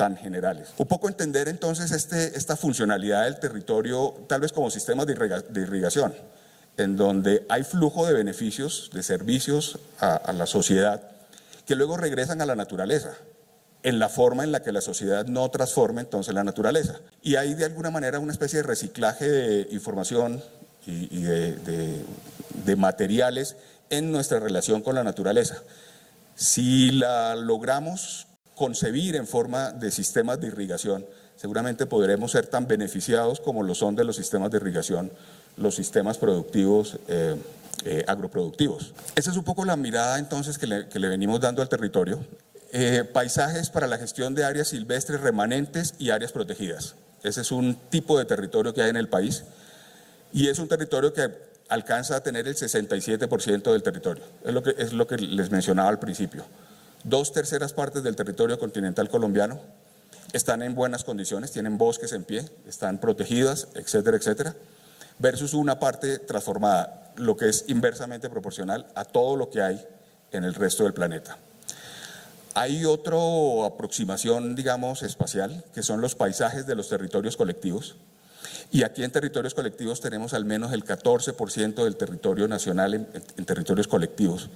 tan 0.00 0.16
generales. 0.16 0.70
Un 0.78 0.86
poco 0.86 1.08
entender 1.08 1.46
entonces 1.46 1.90
este, 1.90 2.34
esta 2.34 2.56
funcionalidad 2.56 3.24
del 3.24 3.38
territorio, 3.38 4.14
tal 4.28 4.40
vez 4.40 4.50
como 4.50 4.70
sistemas 4.70 5.06
de, 5.06 5.12
irrigación, 5.12 6.14
en 6.78 6.96
donde 6.96 7.44
hay 7.50 7.64
flujo 7.64 8.06
de 8.06 8.14
beneficios, 8.14 8.88
de 8.94 9.02
servicios 9.02 9.78
a, 9.98 10.32
la 10.32 10.46
sociedad 10.46 11.02
que 11.66 11.74
luego 11.74 11.98
regresan 11.98 12.40
a 12.40 12.46
la 12.46 12.56
naturaleza 12.56 13.12
en 13.82 13.98
la 13.98 14.08
forma 14.08 14.42
en 14.42 14.52
la 14.52 14.62
que 14.62 14.72
la 14.72 14.80
sociedad 14.80 15.26
no 15.26 15.50
transforma 15.50 16.00
entonces 16.00 16.32
la 16.32 16.44
naturaleza. 16.44 16.98
Y 17.20 17.36
hay 17.36 17.52
de 17.52 17.66
alguna 17.66 17.90
manera 17.90 18.20
una 18.20 18.32
especie 18.32 18.60
de 18.60 18.62
reciclaje 18.62 19.28
de 19.28 19.68
información 19.70 20.42
y, 20.86 21.24
de, 21.24 22.76
materiales 22.78 23.54
en 23.90 24.10
nuestra 24.12 24.40
relación 24.40 24.80
con 24.80 24.94
la 24.94 25.04
naturaleza. 25.04 25.58
Si 26.36 26.90
la 26.90 27.36
logramos 27.36 28.28
concebir 28.60 29.16
en 29.16 29.26
forma 29.26 29.72
de 29.72 29.90
sistemas 29.90 30.38
de 30.38 30.48
irrigación, 30.48 31.06
seguramente 31.34 31.86
podremos 31.86 32.32
ser 32.32 32.46
tan 32.46 32.66
beneficiados 32.66 33.40
como 33.40 33.62
lo 33.62 33.74
son 33.74 33.96
de 33.96 34.04
los 34.04 34.16
sistemas 34.16 34.50
de 34.50 34.58
irrigación, 34.58 35.10
los 35.56 35.74
sistemas 35.76 36.18
productivos 36.18 36.98
eh, 37.08 37.36
eh, 37.86 38.04
agroproductivos. 38.06 38.92
Esa 39.16 39.30
es 39.30 39.36
un 39.38 39.44
poco 39.44 39.64
la 39.64 39.76
mirada 39.76 40.18
entonces 40.18 40.58
que 40.58 40.66
le, 40.66 40.88
que 40.88 40.98
le 40.98 41.08
venimos 41.08 41.40
dando 41.40 41.62
al 41.62 41.70
territorio. 41.70 42.20
Eh, 42.70 43.04
paisajes 43.10 43.70
para 43.70 43.86
la 43.86 43.96
gestión 43.96 44.34
de 44.34 44.44
áreas 44.44 44.68
silvestres 44.68 45.22
remanentes 45.22 45.94
y 45.98 46.10
áreas 46.10 46.30
protegidas. 46.30 46.96
Ese 47.22 47.40
es 47.40 47.52
un 47.52 47.76
tipo 47.88 48.18
de 48.18 48.26
territorio 48.26 48.74
que 48.74 48.82
hay 48.82 48.90
en 48.90 48.98
el 48.98 49.08
país 49.08 49.44
y 50.34 50.48
es 50.48 50.58
un 50.58 50.68
territorio 50.68 51.14
que 51.14 51.30
alcanza 51.70 52.16
a 52.16 52.22
tener 52.22 52.46
el 52.46 52.56
67% 52.56 53.72
del 53.72 53.82
territorio. 53.82 54.22
Es 54.44 54.52
lo, 54.52 54.62
que, 54.62 54.74
es 54.76 54.92
lo 54.92 55.06
que 55.06 55.16
les 55.16 55.50
mencionaba 55.50 55.88
al 55.88 55.98
principio. 55.98 56.44
Dos 57.04 57.32
terceras 57.32 57.72
partes 57.72 58.02
del 58.02 58.16
territorio 58.16 58.58
continental 58.58 59.08
colombiano 59.08 59.60
están 60.32 60.62
en 60.62 60.74
buenas 60.74 61.04
condiciones, 61.04 61.50
tienen 61.50 61.78
bosques 61.78 62.12
en 62.12 62.24
pie, 62.24 62.44
están 62.66 62.98
protegidas, 62.98 63.68
etcétera, 63.74 64.16
etcétera, 64.16 64.54
versus 65.18 65.54
una 65.54 65.78
parte 65.78 66.18
transformada, 66.18 67.12
lo 67.16 67.36
que 67.36 67.48
es 67.48 67.64
inversamente 67.68 68.28
proporcional 68.30 68.86
a 68.94 69.04
todo 69.04 69.36
lo 69.36 69.50
que 69.50 69.62
hay 69.62 69.84
en 70.32 70.44
el 70.44 70.54
resto 70.54 70.84
del 70.84 70.94
planeta. 70.94 71.38
Hay 72.54 72.84
otra 72.84 73.16
aproximación, 73.64 74.56
digamos, 74.56 75.02
espacial, 75.02 75.64
que 75.72 75.82
son 75.82 76.00
los 76.00 76.14
paisajes 76.14 76.66
de 76.66 76.74
los 76.74 76.88
territorios 76.88 77.36
colectivos. 77.36 77.96
Y 78.72 78.82
aquí 78.82 79.04
en 79.04 79.12
territorios 79.12 79.54
colectivos 79.54 80.00
tenemos 80.00 80.34
al 80.34 80.44
menos 80.44 80.72
el 80.72 80.84
14% 80.84 81.84
del 81.84 81.96
territorio 81.96 82.48
nacional 82.48 82.94
en, 82.94 83.06
territorios 83.44 83.86
colectivos. 83.86 84.50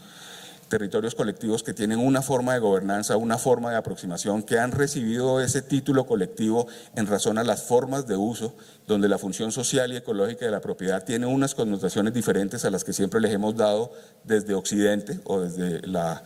Territorios 0.75 1.15
colectivos 1.15 1.63
que 1.63 1.73
tienen 1.73 2.01
una 2.01 2.21
forma 2.21 2.53
de 2.53 2.59
gobernanza, 2.59 3.17
una 3.17 3.39
forma 3.39 3.71
de 3.71 3.77
aproximación, 3.77 4.43
que 4.43 4.59
han 4.59 4.73
recibido 4.73 5.41
ese 5.41 5.63
título 5.63 6.05
colectivo 6.05 6.67
en 6.97 7.07
razón 7.07 7.39
a 7.39 7.45
las 7.45 7.63
formas 7.63 8.09
de 8.09 8.17
uso, 8.17 8.57
donde 8.89 9.09
la 9.09 9.17
función 9.17 9.53
social 9.53 9.93
y 9.93 9.97
ecológica 9.99 10.47
de 10.47 10.51
la 10.51 10.61
propiedad 10.61 11.05
tiene 11.05 11.27
unas 11.27 11.55
connotaciones 11.55 12.13
diferentes 12.13 12.65
a 12.65 12.71
las 12.71 12.83
que 12.83 12.93
siempre 12.93 13.21
les 13.21 13.33
hemos 13.33 13.57
dado 13.57 13.93
desde 14.25 14.55
Occidente 14.55 15.21
o 15.23 15.43
desde 15.43 15.87
la 15.87 16.25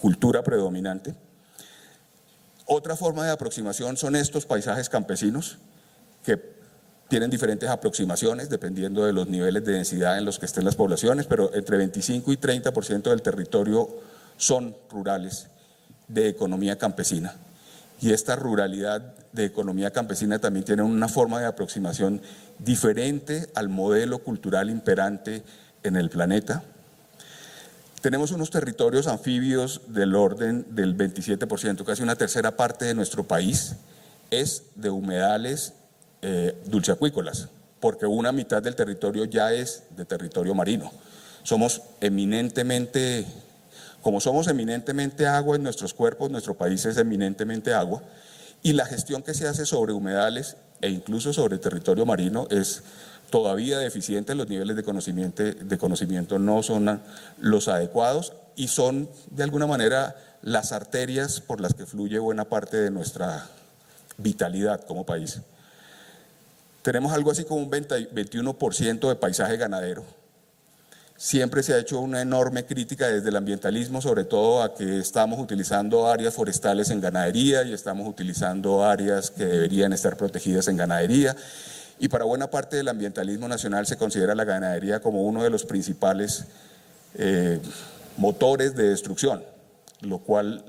cultura 0.00 0.44
predominante. 0.44 1.16
Otra 2.66 2.94
forma 2.94 3.24
de 3.24 3.32
aproximación 3.32 3.96
son 3.96 4.14
estos 4.14 4.46
paisajes 4.46 4.88
campesinos 4.88 5.58
que 6.22 6.36
tienen 7.08 7.30
diferentes 7.30 7.68
aproximaciones 7.68 8.50
dependiendo 8.50 9.04
de 9.04 9.12
los 9.12 9.28
niveles 9.28 9.64
de 9.64 9.72
densidad 9.72 10.18
en 10.18 10.24
los 10.24 10.38
que 10.38 10.46
estén 10.46 10.64
las 10.64 10.76
poblaciones, 10.76 11.26
pero 11.26 11.52
entre 11.54 11.78
25 11.78 12.32
y 12.32 12.36
30% 12.36 13.02
del 13.02 13.22
territorio 13.22 13.88
son 14.36 14.76
rurales 14.90 15.48
de 16.06 16.28
economía 16.28 16.76
campesina. 16.76 17.34
Y 18.00 18.12
esta 18.12 18.36
ruralidad 18.36 19.14
de 19.32 19.44
economía 19.44 19.90
campesina 19.90 20.38
también 20.38 20.64
tiene 20.64 20.82
una 20.82 21.08
forma 21.08 21.40
de 21.40 21.46
aproximación 21.46 22.20
diferente 22.58 23.48
al 23.54 23.68
modelo 23.68 24.18
cultural 24.18 24.70
imperante 24.70 25.42
en 25.82 25.96
el 25.96 26.10
planeta. 26.10 26.62
Tenemos 28.00 28.30
unos 28.30 28.50
territorios 28.50 29.08
anfibios 29.08 29.80
del 29.88 30.14
orden 30.14 30.66
del 30.70 30.96
27%, 30.96 31.84
casi 31.84 32.02
una 32.02 32.14
tercera 32.14 32.56
parte 32.56 32.84
de 32.84 32.94
nuestro 32.94 33.24
país 33.24 33.74
es 34.30 34.62
de 34.76 34.90
humedales 34.90 35.72
eh, 36.22 36.56
dulceacuícolas, 36.66 37.48
porque 37.80 38.06
una 38.06 38.32
mitad 38.32 38.62
del 38.62 38.74
territorio 38.74 39.24
ya 39.24 39.52
es 39.52 39.84
de 39.96 40.04
territorio 40.04 40.54
marino. 40.54 40.90
Somos 41.42 41.82
eminentemente, 42.00 43.24
como 44.02 44.20
somos 44.20 44.48
eminentemente 44.48 45.26
agua 45.26 45.56
en 45.56 45.62
nuestros 45.62 45.94
cuerpos, 45.94 46.30
nuestro 46.30 46.54
país 46.54 46.84
es 46.86 46.96
eminentemente 46.96 47.72
agua, 47.72 48.02
y 48.62 48.72
la 48.72 48.86
gestión 48.86 49.22
que 49.22 49.34
se 49.34 49.46
hace 49.46 49.64
sobre 49.64 49.92
humedales 49.92 50.56
e 50.80 50.88
incluso 50.90 51.32
sobre 51.32 51.58
territorio 51.58 52.04
marino 52.04 52.46
es 52.50 52.82
todavía 53.30 53.78
deficientes, 53.78 54.36
los 54.36 54.48
niveles 54.48 54.76
de 54.76 54.82
conocimiento, 54.82 55.42
de 55.42 55.78
conocimiento 55.78 56.38
no 56.38 56.62
son 56.62 57.00
los 57.38 57.68
adecuados 57.68 58.32
y 58.56 58.68
son 58.68 59.08
de 59.30 59.42
alguna 59.42 59.66
manera 59.66 60.16
las 60.42 60.72
arterias 60.72 61.40
por 61.40 61.60
las 61.60 61.74
que 61.74 61.86
fluye 61.86 62.18
buena 62.18 62.44
parte 62.44 62.76
de 62.76 62.90
nuestra 62.90 63.46
vitalidad 64.16 64.84
como 64.84 65.04
país. 65.04 65.40
Tenemos 66.88 67.12
algo 67.12 67.30
así 67.30 67.44
como 67.44 67.60
un 67.60 67.70
21% 67.70 69.08
de 69.10 69.14
paisaje 69.16 69.58
ganadero. 69.58 70.04
Siempre 71.18 71.62
se 71.62 71.74
ha 71.74 71.78
hecho 71.78 72.00
una 72.00 72.22
enorme 72.22 72.64
crítica 72.64 73.08
desde 73.08 73.28
el 73.28 73.36
ambientalismo, 73.36 74.00
sobre 74.00 74.24
todo 74.24 74.62
a 74.62 74.74
que 74.74 74.98
estamos 74.98 75.38
utilizando 75.38 76.08
áreas 76.08 76.32
forestales 76.32 76.88
en 76.88 77.02
ganadería 77.02 77.62
y 77.64 77.74
estamos 77.74 78.08
utilizando 78.08 78.86
áreas 78.86 79.30
que 79.30 79.44
deberían 79.44 79.92
estar 79.92 80.16
protegidas 80.16 80.66
en 80.68 80.78
ganadería 80.78 81.36
y 81.98 82.08
para 82.08 82.24
buena 82.24 82.48
parte 82.48 82.78
del 82.78 82.88
ambientalismo 82.88 83.48
nacional 83.48 83.86
se 83.86 83.98
considera 83.98 84.34
la 84.34 84.44
ganadería 84.44 85.00
como 85.00 85.24
uno 85.24 85.42
de 85.42 85.50
los 85.50 85.66
principales 85.66 86.46
eh, 87.16 87.60
motores 88.16 88.74
de 88.74 88.88
destrucción, 88.88 89.44
lo 90.00 90.20
cual, 90.20 90.64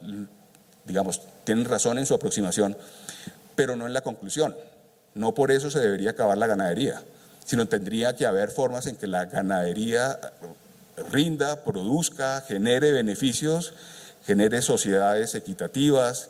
digamos, 0.84 1.22
tienen 1.46 1.64
razón 1.64 1.98
en 1.98 2.06
su 2.06 2.14
aproximación, 2.14 2.76
pero 3.56 3.78
no 3.78 3.88
en 3.88 3.94
la 3.94 4.02
conclusión. 4.02 4.54
No 5.20 5.34
por 5.34 5.52
eso 5.52 5.70
se 5.70 5.80
debería 5.80 6.12
acabar 6.12 6.38
la 6.38 6.48
ganadería, 6.48 7.02
sino 7.44 7.66
tendría 7.66 8.16
que 8.16 8.26
haber 8.26 8.52
formas 8.52 8.88
en 8.88 8.96
que 8.96 9.06
la 9.06 9.26
ganadería 9.26 10.18
rinda, 11.12 11.66
produzca, 11.66 12.40
genere 12.48 12.94
beneficios, 12.94 13.74
genere 14.26 14.62
sociedades 14.62 15.36
equitativas, 15.36 16.30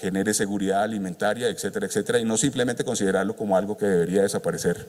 genere 0.00 0.32
seguridad 0.32 0.84
alimentaria, 0.84 1.48
etcétera, 1.48 1.86
etcétera, 1.86 2.20
y 2.20 2.24
no 2.24 2.36
simplemente 2.36 2.84
considerarlo 2.84 3.34
como 3.34 3.56
algo 3.56 3.76
que 3.76 3.86
debería 3.86 4.22
desaparecer 4.22 4.86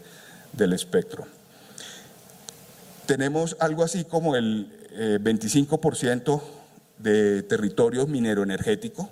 del 0.54 0.74
espectro. 0.74 1.26
Tenemos 3.08 3.58
algo 3.60 3.84
así 3.84 4.04
como 4.04 4.36
el 4.36 4.70
25% 5.20 6.38
eh, 6.38 6.44
de 7.00 7.42
territorio 7.42 8.06
minero-energético, 8.06 9.10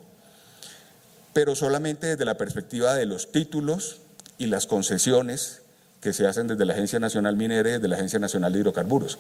pero 1.34 1.56
solamente 1.56 2.06
desde 2.06 2.26
la 2.26 2.38
perspectiva 2.38 2.94
de 2.94 3.08
los 3.08 3.32
títulos 3.32 4.02
y 4.40 4.48
las 4.48 4.66
concesiones 4.66 5.62
que 6.02 6.14
se 6.14 6.26
hacen 6.26 6.48
desde 6.48 6.66
la 6.66 6.74
Agencia 6.74 7.00
Nacional 7.00 7.36
Minera 7.36 7.70
y 7.70 7.74
desde 7.74 7.88
la 7.88 7.98
Agencia 7.98 8.18
Nacional 8.18 8.54
de 8.54 8.60
Hidrocarburos. 8.60 9.20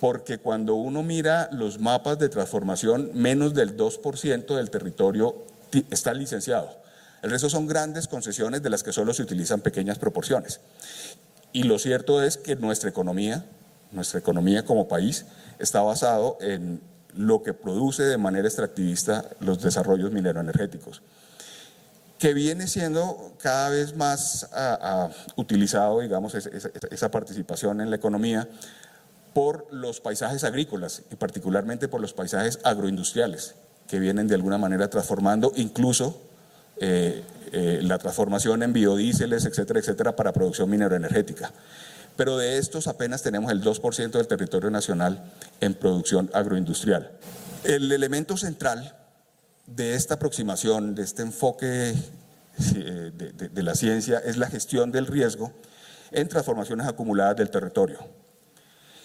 Porque 0.00 0.36
cuando 0.38 0.74
uno 0.74 1.02
mira 1.02 1.48
los 1.52 1.80
mapas 1.80 2.18
de 2.18 2.28
transformación, 2.28 3.10
menos 3.14 3.54
del 3.54 3.76
2% 3.76 4.56
del 4.56 4.70
territorio 4.70 5.36
está 5.90 6.12
licenciado. 6.12 6.68
El 7.22 7.30
resto 7.30 7.48
son 7.48 7.66
grandes 7.66 8.06
concesiones 8.06 8.62
de 8.62 8.68
las 8.68 8.82
que 8.82 8.92
solo 8.92 9.14
se 9.14 9.22
utilizan 9.22 9.62
pequeñas 9.62 9.98
proporciones. 9.98 10.60
Y 11.52 11.62
lo 11.62 11.78
cierto 11.78 12.22
es 12.22 12.36
que 12.36 12.56
nuestra 12.56 12.90
economía, 12.90 13.46
nuestra 13.92 14.18
economía 14.18 14.64
como 14.64 14.88
país, 14.88 15.24
está 15.58 15.80
basado 15.80 16.36
en 16.40 16.80
lo 17.16 17.42
que 17.42 17.54
produce 17.54 18.02
de 18.02 18.18
manera 18.18 18.48
extractivista 18.48 19.24
los 19.38 19.62
desarrollos 19.62 20.10
mineroenergéticos, 20.10 21.00
que 22.18 22.34
viene 22.34 22.66
siendo 22.66 23.34
cada 23.38 23.70
vez 23.70 23.96
más 23.96 24.48
utilizado, 25.36 26.00
digamos, 26.00 26.34
esa 26.34 27.10
participación 27.10 27.80
en 27.80 27.90
la 27.90 27.96
economía 27.96 28.48
por 29.34 29.66
los 29.72 30.00
paisajes 30.00 30.44
agrícolas 30.44 31.02
y 31.10 31.16
particularmente 31.16 31.88
por 31.88 32.00
los 32.00 32.14
paisajes 32.14 32.60
agroindustriales 32.62 33.56
que 33.88 33.98
vienen 33.98 34.28
de 34.28 34.34
alguna 34.34 34.58
manera 34.58 34.88
transformando 34.88 35.52
incluso 35.56 36.20
eh, 36.78 37.22
eh, 37.52 37.80
la 37.82 37.98
transformación 37.98 38.62
en 38.62 38.72
biodíseles, 38.72 39.44
etcétera, 39.44 39.80
etcétera, 39.80 40.16
para 40.16 40.32
producción 40.32 40.70
mineroenergética. 40.70 41.52
Pero 42.16 42.38
de 42.38 42.58
estos 42.58 42.86
apenas 42.86 43.22
tenemos 43.22 43.50
el 43.50 43.62
2% 43.62 44.10
del 44.10 44.26
territorio 44.26 44.70
nacional 44.70 45.22
en 45.60 45.74
producción 45.74 46.30
agroindustrial. 46.32 47.10
El 47.64 47.90
elemento 47.90 48.36
central 48.36 48.94
de 49.66 49.94
esta 49.94 50.14
aproximación, 50.14 50.94
de 50.94 51.02
este 51.02 51.22
enfoque 51.22 51.94
eh, 52.74 53.12
de 53.52 53.62
la 53.62 53.74
ciencia, 53.74 54.18
es 54.18 54.36
la 54.36 54.48
gestión 54.48 54.92
del 54.92 55.06
riesgo 55.06 55.52
en 56.12 56.28
transformaciones 56.28 56.86
acumuladas 56.86 57.36
del 57.36 57.50
territorio 57.50 57.98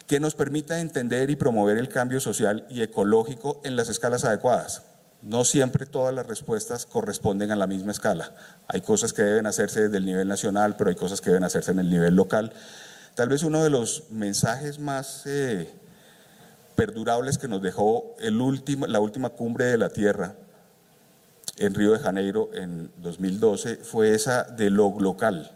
que 0.09 0.19
nos 0.19 0.33
permita 0.33 0.79
entender 0.79 1.29
y 1.29 1.35
promover 1.35 1.77
el 1.77 1.87
cambio 1.87 2.19
social 2.19 2.65
y 2.67 2.81
ecológico 2.81 3.61
en 3.63 3.75
las 3.75 3.89
escalas 3.89 4.25
adecuadas. 4.25 4.81
No 5.21 5.45
siempre 5.45 5.85
todas 5.85 6.15
las 6.15 6.25
respuestas 6.25 6.87
corresponden 6.87 7.51
a 7.51 7.55
la 7.55 7.67
misma 7.67 7.91
escala. 7.91 8.33
Hay 8.67 8.81
cosas 8.81 9.13
que 9.13 9.21
deben 9.21 9.45
hacerse 9.45 9.83
desde 9.83 9.97
el 9.97 10.05
nivel 10.05 10.27
nacional, 10.27 10.75
pero 10.75 10.89
hay 10.89 10.95
cosas 10.95 11.21
que 11.21 11.29
deben 11.29 11.43
hacerse 11.43 11.73
en 11.73 11.77
el 11.77 11.91
nivel 11.91 12.15
local. 12.15 12.53
Tal 13.13 13.29
vez 13.29 13.43
uno 13.43 13.63
de 13.63 13.69
los 13.69 14.05
mensajes 14.09 14.79
más 14.79 15.27
eh, 15.27 15.71
perdurables 16.73 17.37
que 17.37 17.47
nos 17.47 17.61
dejó 17.61 18.15
el 18.19 18.41
último, 18.41 18.87
la 18.87 18.99
última 18.99 19.29
cumbre 19.29 19.65
de 19.65 19.77
la 19.77 19.89
Tierra 19.89 20.33
en 21.59 21.75
Río 21.75 21.91
de 21.91 21.99
Janeiro 21.99 22.49
en 22.53 22.91
2012 22.97 23.77
fue 23.77 24.15
esa 24.15 24.43
de 24.43 24.69
lo 24.69 24.95
local, 24.99 25.51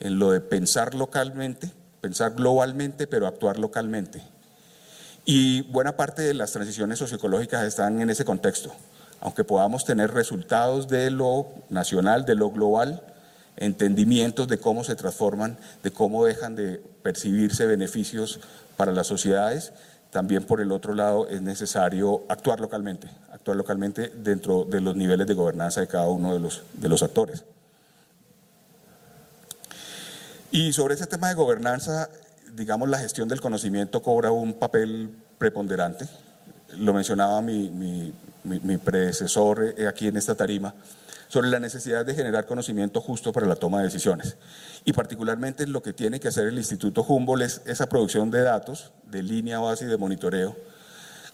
en 0.00 0.18
lo 0.18 0.32
de 0.32 0.40
pensar 0.40 0.94
localmente, 0.94 1.70
pensar 2.00 2.34
globalmente, 2.34 3.06
pero 3.06 3.26
actuar 3.26 3.58
localmente. 3.58 4.22
Y 5.24 5.62
buena 5.62 5.96
parte 5.96 6.22
de 6.22 6.34
las 6.34 6.52
transiciones 6.52 6.98
socioecológicas 6.98 7.64
están 7.64 8.00
en 8.00 8.10
ese 8.10 8.24
contexto. 8.24 8.72
Aunque 9.20 9.44
podamos 9.44 9.84
tener 9.84 10.12
resultados 10.12 10.88
de 10.88 11.10
lo 11.10 11.48
nacional, 11.68 12.24
de 12.24 12.34
lo 12.34 12.50
global, 12.50 13.02
entendimientos 13.56 14.48
de 14.48 14.58
cómo 14.58 14.84
se 14.84 14.94
transforman, 14.94 15.58
de 15.82 15.90
cómo 15.90 16.24
dejan 16.24 16.54
de 16.54 16.82
percibirse 17.02 17.66
beneficios 17.66 18.40
para 18.76 18.92
las 18.92 19.06
sociedades, 19.06 19.72
también 20.10 20.44
por 20.44 20.60
el 20.60 20.72
otro 20.72 20.94
lado 20.94 21.28
es 21.28 21.42
necesario 21.42 22.24
actuar 22.28 22.60
localmente, 22.60 23.08
actuar 23.46 23.56
localmente 23.56 24.12
dentro 24.12 24.64
de 24.64 24.80
los 24.80 24.96
niveles 24.96 25.24
de 25.24 25.34
gobernanza 25.34 25.80
de 25.80 25.86
cada 25.86 26.08
uno 26.08 26.34
de 26.34 26.40
los, 26.40 26.62
de 26.72 26.88
los 26.88 27.04
actores. 27.04 27.44
Y 30.50 30.72
sobre 30.72 30.94
ese 30.94 31.06
tema 31.06 31.28
de 31.28 31.34
gobernanza, 31.34 32.10
digamos, 32.56 32.88
la 32.88 32.98
gestión 32.98 33.28
del 33.28 33.40
conocimiento 33.40 34.02
cobra 34.02 34.32
un 34.32 34.54
papel 34.54 35.10
preponderante. 35.38 36.08
Lo 36.78 36.92
mencionaba 36.92 37.40
mi, 37.40 37.70
mi, 37.70 38.12
mi 38.42 38.78
predecesor 38.78 39.74
eh, 39.76 39.86
aquí 39.86 40.08
en 40.08 40.16
esta 40.16 40.34
tarima 40.34 40.74
sobre 41.28 41.48
la 41.48 41.60
necesidad 41.60 42.04
de 42.04 42.14
generar 42.14 42.46
conocimiento 42.46 43.00
justo 43.00 43.32
para 43.32 43.46
la 43.46 43.54
toma 43.54 43.78
de 43.78 43.84
decisiones. 43.84 44.36
Y 44.84 44.92
particularmente 44.92 45.68
lo 45.68 45.84
que 45.84 45.92
tiene 45.92 46.18
que 46.18 46.28
hacer 46.28 46.48
el 46.48 46.58
Instituto 46.58 47.04
Humboldt 47.04 47.44
es 47.44 47.62
esa 47.64 47.88
producción 47.88 48.28
de 48.32 48.42
datos, 48.42 48.90
de 49.04 49.22
línea 49.22 49.60
base 49.60 49.84
y 49.84 49.88
de 49.88 49.98
monitoreo, 49.98 50.56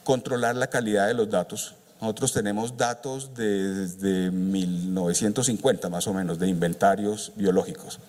controlar 0.04 0.56
la 0.56 0.66
calidad 0.66 1.06
de 1.06 1.14
los 1.14 1.30
datos. 1.30 1.74
Nosotros 2.02 2.32
tenemos 2.32 2.76
datos 2.76 3.32
desde 3.32 4.32
1950 4.32 5.88
más 5.88 6.08
o 6.08 6.12
menos 6.12 6.36
de 6.36 6.48
inventarios 6.48 7.30
biológicos. 7.36 8.00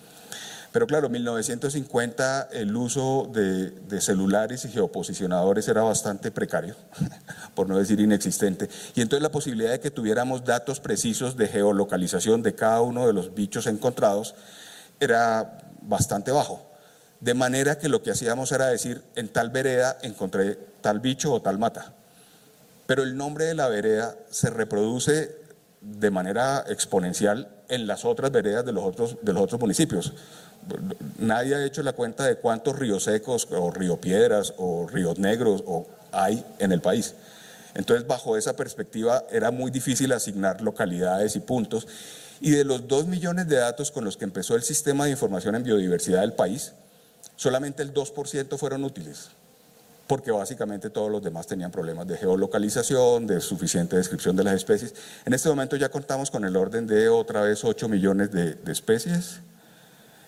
Pero 0.72 0.88
claro, 0.88 1.06
en 1.06 1.12
1950 1.12 2.48
el 2.50 2.74
uso 2.74 3.30
de, 3.32 4.00
celulares 4.00 4.64
y 4.64 4.70
geoposicionadores 4.70 5.68
era 5.68 5.82
bastante 5.82 6.32
precario, 6.32 6.74
por 7.54 7.68
no 7.68 7.78
decir 7.78 8.00
inexistente. 8.00 8.68
Y 8.96 9.00
entonces 9.00 9.22
la 9.22 9.30
posibilidad 9.30 9.70
de 9.70 9.78
que 9.78 9.92
tuviéramos 9.92 10.44
datos 10.44 10.80
precisos 10.80 11.36
de 11.36 11.46
geolocalización 11.46 12.42
de 12.42 12.56
cada 12.56 12.80
uno 12.80 13.06
de 13.06 13.12
los 13.12 13.32
bichos 13.32 13.68
encontrados 13.68 14.34
era 14.98 15.58
bastante 15.82 16.32
bajo. 16.32 16.66
De 17.20 17.34
manera 17.34 17.78
que 17.78 17.88
lo 17.88 18.02
que 18.02 18.10
hacíamos 18.10 18.50
era 18.50 18.66
decir, 18.66 19.04
en 19.14 19.28
tal 19.28 19.50
vereda 19.50 19.98
encontré 20.02 20.58
tal 20.80 20.98
bicho 20.98 21.32
o 21.32 21.40
tal 21.40 21.60
mata. 21.60 21.94
Pero 22.86 23.02
el 23.02 23.16
nombre 23.16 23.46
de 23.46 23.54
la 23.54 23.68
vereda 23.68 24.16
se 24.30 24.50
reproduce 24.50 25.36
de 25.80 26.10
manera 26.10 26.64
exponencial 26.68 27.48
en 27.68 27.86
las 27.86 28.04
otras 28.04 28.30
veredas 28.30 28.64
de 28.64 28.72
los 28.72 28.84
otros, 28.84 29.60
municipios 29.60 30.12
nadie 31.18 31.54
ha 31.54 31.64
hecho 31.64 31.82
la 31.82 31.92
cuenta 31.92 32.24
de 32.24 32.36
cuántos 32.36 32.78
ríos 32.78 33.04
secos 33.04 33.48
o 33.50 33.70
río 33.70 34.00
piedras 34.00 34.54
o 34.56 34.86
ríos 34.86 35.18
negros 35.18 35.62
hay 36.12 36.44
en 36.58 36.72
el 36.72 36.80
país. 36.80 37.14
Entonces, 37.74 38.06
bajo 38.06 38.36
esa 38.36 38.54
perspectiva, 38.54 39.24
era 39.30 39.50
muy 39.50 39.70
difícil 39.70 40.12
asignar 40.12 40.60
localidades 40.60 41.34
y 41.36 41.40
puntos. 41.40 41.88
Y 42.40 42.50
de 42.50 42.64
los 42.64 42.86
dos 42.86 43.06
millones 43.06 43.48
de 43.48 43.56
datos 43.56 43.90
con 43.90 44.04
los 44.04 44.16
que 44.16 44.24
empezó 44.24 44.54
el 44.54 44.62
sistema 44.62 45.06
de 45.06 45.10
información 45.10 45.54
en 45.56 45.64
biodiversidad 45.64 46.20
del 46.20 46.34
país, 46.34 46.72
solamente 47.36 47.82
el 47.82 47.92
2% 47.92 48.58
fueron 48.58 48.84
útiles, 48.84 49.30
porque 50.06 50.30
básicamente 50.30 50.90
todos 50.90 51.10
los 51.10 51.22
demás 51.22 51.46
tenían 51.46 51.70
problemas 51.70 52.06
de 52.06 52.16
geolocalización, 52.16 53.26
de 53.26 53.40
suficiente 53.40 53.96
descripción 53.96 54.36
de 54.36 54.44
las 54.44 54.54
especies. 54.54 54.94
En 55.24 55.32
este 55.32 55.48
momento 55.48 55.76
ya 55.76 55.88
contamos 55.88 56.30
con 56.30 56.44
el 56.44 56.56
orden 56.56 56.86
de 56.86 57.08
otra 57.08 57.42
vez 57.42 57.64
8 57.64 57.88
millones 57.88 58.30
de, 58.30 58.54
de 58.54 58.72
especies, 58.72 59.40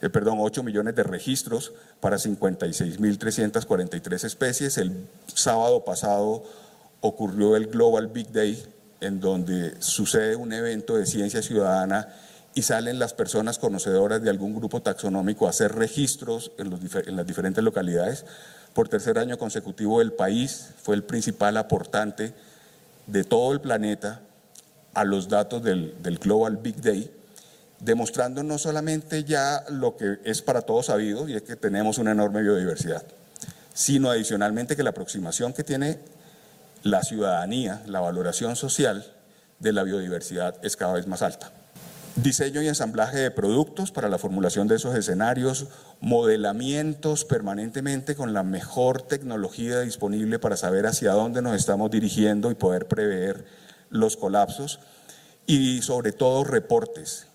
eh, 0.02 0.08
perdón, 0.08 0.38
8 0.40 0.62
millones 0.62 0.94
de 0.94 1.02
registros 1.02 1.72
para 2.00 2.16
56.343 2.16 4.24
especies. 4.24 4.78
El 4.78 5.06
sábado 5.26 5.84
pasado 5.84 6.44
ocurrió 7.00 7.56
el 7.56 7.66
Global 7.66 8.08
Big 8.08 8.32
Day, 8.32 8.62
en 9.00 9.20
donde 9.20 9.74
sucede 9.80 10.36
un 10.36 10.52
evento 10.52 10.96
de 10.96 11.06
ciencia 11.06 11.42
ciudadana 11.42 12.08
y 12.56 12.62
salen 12.62 12.98
las 12.98 13.12
personas 13.12 13.58
conocedoras 13.58 14.22
de 14.22 14.30
algún 14.30 14.54
grupo 14.54 14.80
taxonómico 14.80 15.46
a 15.46 15.50
hacer 15.50 15.74
registros 15.74 16.52
en, 16.56 16.70
las 17.14 17.26
diferentes 17.26 17.62
localidades. 17.62 18.24
Por 18.76 18.90
tercer 18.90 19.18
año 19.18 19.38
consecutivo 19.38 20.02
el 20.02 20.12
país 20.12 20.68
fue 20.82 20.96
el 20.96 21.02
principal 21.02 21.56
aportante 21.56 22.34
de 23.06 23.24
todo 23.24 23.54
el 23.54 23.62
planeta 23.62 24.20
a 24.92 25.02
los 25.04 25.30
datos 25.30 25.62
del 25.62 26.18
Global 26.20 26.58
Big 26.58 26.82
Day 26.82 27.10
demostrando 27.80 28.42
no 28.42 28.58
solamente 28.58 29.24
ya 29.24 29.64
lo 29.70 29.96
que 29.96 30.18
es 30.24 30.42
para 30.42 30.60
todos 30.60 30.86
sabido, 30.86 31.26
y 31.26 31.36
es 31.36 31.42
que 31.42 31.56
tenemos 31.56 31.96
una 31.96 32.12
enorme 32.12 32.42
biodiversidad, 32.42 33.02
sino 33.72 34.10
adicionalmente 34.10 34.76
que 34.76 34.82
la 34.82 34.90
aproximación 34.90 35.54
que 35.54 35.64
tiene 35.64 35.98
la 36.82 37.02
ciudadanía, 37.02 37.82
la 37.86 38.00
valoración 38.00 38.56
social 38.56 39.10
de 39.58 39.72
la 39.72 39.84
biodiversidad 39.84 40.54
es 40.62 40.76
cada 40.76 40.92
vez 40.92 41.06
más 41.06 41.22
alta. 41.22 41.50
Diseño 42.16 42.62
y 42.62 42.68
ensamblaje 42.68 43.18
de 43.18 43.30
productos 43.30 43.90
para 43.90 44.08
la 44.08 44.16
formulación 44.16 44.68
de 44.68 44.76
esos 44.76 44.94
escenarios, 44.94 45.66
modelamientos 46.00 47.26
permanentemente 47.26 48.14
con 48.14 48.32
la 48.32 48.42
mejor 48.42 49.02
tecnología 49.02 49.80
disponible 49.80 50.38
para 50.38 50.56
saber 50.56 50.86
hacia 50.86 51.12
dónde 51.12 51.42
nos 51.42 51.54
estamos 51.54 51.90
dirigiendo 51.90 52.50
y 52.50 52.54
poder 52.54 52.86
prever 52.88 53.44
los 53.90 54.16
colapsos 54.16 54.80
y 55.46 55.82
sobre 55.82 56.12
todo 56.12 56.42
reportes, 56.42 57.26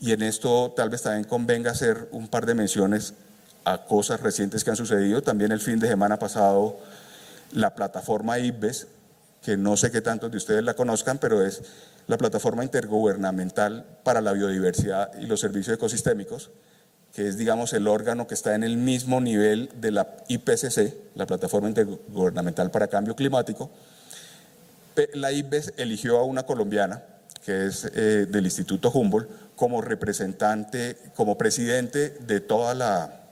y 0.00 0.12
en 0.12 0.22
esto 0.22 0.72
tal 0.74 0.88
vez 0.88 1.02
también 1.02 1.24
convenga 1.24 1.70
hacer 1.70 2.08
un 2.10 2.28
par 2.28 2.46
de 2.46 2.54
menciones 2.54 3.12
a 3.64 3.84
cosas 3.84 4.20
recientes 4.20 4.64
que 4.64 4.70
han 4.70 4.76
sucedido. 4.76 5.22
También 5.22 5.52
el 5.52 5.60
fin 5.60 5.78
de 5.78 5.88
semana 5.88 6.18
pasado, 6.18 6.78
la 7.52 7.74
plataforma 7.74 8.38
IBES, 8.38 8.86
que 9.42 9.56
no 9.58 9.76
sé 9.76 9.90
qué 9.90 10.00
tantos 10.00 10.30
de 10.30 10.38
ustedes 10.38 10.64
la 10.64 10.74
conozcan, 10.74 11.18
pero 11.18 11.44
es 11.44 11.62
la 12.06 12.18
plataforma 12.18 12.62
intergubernamental 12.62 13.84
para 14.02 14.20
la 14.20 14.32
biodiversidad 14.32 15.12
y 15.18 15.26
los 15.26 15.40
servicios 15.40 15.76
ecosistémicos, 15.76 16.50
que 17.12 17.28
es, 17.28 17.36
digamos, 17.36 17.72
el 17.72 17.88
órgano 17.88 18.26
que 18.26 18.34
está 18.34 18.54
en 18.54 18.62
el 18.62 18.76
mismo 18.76 19.20
nivel 19.20 19.70
de 19.80 19.90
la 19.90 20.16
IPCC, 20.28 20.94
la 21.14 21.26
plataforma 21.26 21.68
intergubernamental 21.68 22.70
para 22.70 22.88
cambio 22.88 23.16
climático. 23.16 23.70
La 25.14 25.32
IBES 25.32 25.74
eligió 25.78 26.18
a 26.18 26.24
una 26.24 26.44
colombiana, 26.44 27.02
que 27.44 27.66
es 27.66 27.90
eh, 27.94 28.26
del 28.28 28.44
Instituto 28.44 28.90
Humboldt, 28.90 29.28
como 29.56 29.80
representante, 29.80 30.96
como 31.14 31.38
presidente 31.38 32.10
de 32.10 32.40
toda 32.40 32.74
la, 32.74 33.22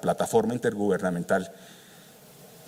plataforma 0.00 0.54
intergubernamental, 0.54 1.52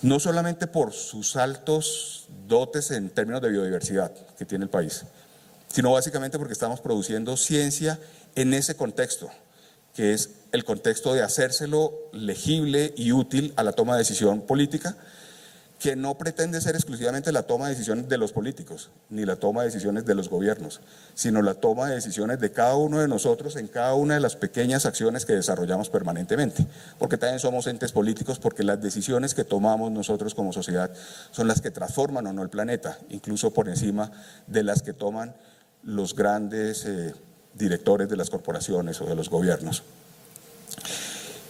no 0.03 0.21
solamente 0.21 0.67
por 0.67 0.93
sus 0.93 1.37
altos 1.37 2.29
dotes 2.47 2.91
en 2.91 3.09
términos 3.09 3.41
de 3.41 3.49
biodiversidad 3.49 4.13
que 4.37 4.45
tiene 4.45 4.65
el 4.65 4.71
país, 4.71 5.05
sino 5.77 5.93
básicamente 5.93 6.39
porque 6.39 6.55
estamos 6.55 6.81
produciendo 6.81 7.37
ciencia 7.37 7.99
en 8.35 8.55
ese 8.55 8.77
contexto, 8.77 9.29
que 9.93 10.15
es 10.15 10.31
el 10.53 10.65
contexto 10.65 11.13
de 11.13 11.23
hacérselo 11.23 11.93
legible 12.15 12.95
y 12.97 13.13
útil 13.13 13.53
a 13.57 13.63
la 13.63 13.73
toma 13.73 13.93
de 13.93 13.99
decisión 13.99 14.41
política, 14.41 14.97
que 15.79 15.95
no 15.95 16.17
pretende 16.17 16.63
ser 16.63 16.77
exclusivamente 16.77 17.31
la 17.31 17.43
toma 17.43 17.67
de 17.67 17.75
decisiones 17.75 18.09
de 18.09 18.17
los 18.17 18.33
políticos, 18.33 18.89
ni 19.11 19.27
la 19.27 19.37
toma 19.37 19.61
de 19.61 19.67
decisiones 19.67 20.07
de 20.07 20.15
los 20.15 20.31
gobiernos, 20.31 20.81
sino 21.13 21.43
la 21.43 21.53
toma 21.53 21.91
de 21.91 21.97
decisiones 21.97 22.41
de 22.41 22.53
cada 22.53 22.75
uno 22.77 23.01
de 23.01 23.09
nosotros 23.09 23.57
en 23.57 23.69
cada 23.69 23.93
una 23.93 24.15
de 24.15 24.21
las 24.21 24.35
pequeñas 24.35 24.87
acciones 24.87 25.27
que 25.27 25.35
desarrollamos 25.35 25.91
permanentemente, 25.91 26.67
porque 26.99 27.19
también 27.19 27.39
somos 27.39 27.67
entes 27.67 27.93
políticos, 27.93 28.39
porque 28.39 28.65
las 28.65 28.81
decisiones 28.81 29.35
que 29.35 29.45
tomamos 29.45 29.93
nosotros 29.93 30.35
como 30.35 30.55
sociedad 30.55 30.91
son 31.33 31.49
las 31.49 31.61
que 31.61 31.71
transforman 31.71 32.27
o 32.29 32.33
no 32.33 32.43
el 32.43 32.49
planeta, 32.49 32.99
incluso 33.11 33.53
por 33.53 33.69
encima 33.69 34.11
de 34.47 34.63
las 34.63 34.81
que 34.81 34.95
toman 34.95 35.35
los 35.87 36.15
grandes 36.15 36.85
eh, 36.85 37.15
directores 37.55 38.09
de 38.09 38.17
las 38.17 38.29
corporaciones 38.29 39.01
o 39.01 39.07
de 39.07 39.15
los 39.15 39.31
gobiernos. 39.31 39.83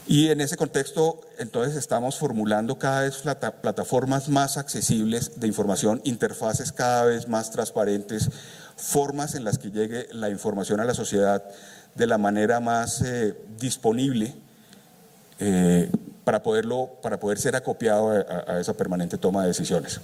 Y 0.07 0.29
en 0.29 0.41
ese 0.41 0.57
contexto, 0.57 1.21
entonces, 1.39 1.75
estamos 1.75 2.17
formulando 2.17 2.79
cada 2.79 3.01
vez 3.01 3.23
plataformas 3.61 4.29
más 4.29 4.57
accesibles 4.57 5.41
de 5.41 5.49
información, 5.49 6.01
interfaces 6.05 6.71
cada 6.71 7.07
vez 7.07 7.27
más 7.27 7.51
transparentes, 7.51 8.31
formas 8.77 9.35
en 9.35 9.43
las 9.43 9.59
que 9.59 9.73
llegue 9.73 10.07
la 10.13 10.31
información 10.31 10.79
a 10.79 10.85
la 10.85 10.95
sociedad 10.95 11.43
de 11.97 12.07
la 12.07 12.19
manera 12.19 12.61
más 12.61 13.03
eh, 13.03 13.35
disponible 13.59 14.35
eh, 15.41 15.91
para, 16.23 16.43
poderlo, 16.43 16.91
para 17.03 17.19
poder 17.19 17.39
ser 17.39 17.57
acopiado 17.57 18.11
a 18.11 18.61
esa 18.61 18.75
permanente 18.75 19.19
toma 19.19 19.43
de 19.43 19.49
decisiones. 19.49 20.01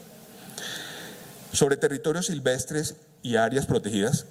Sobre 1.53 1.77
territorios 1.77 2.27
silvestres 2.27 2.97
y 3.23 3.37
áreas 3.37 3.67
protegidas, 3.67 4.27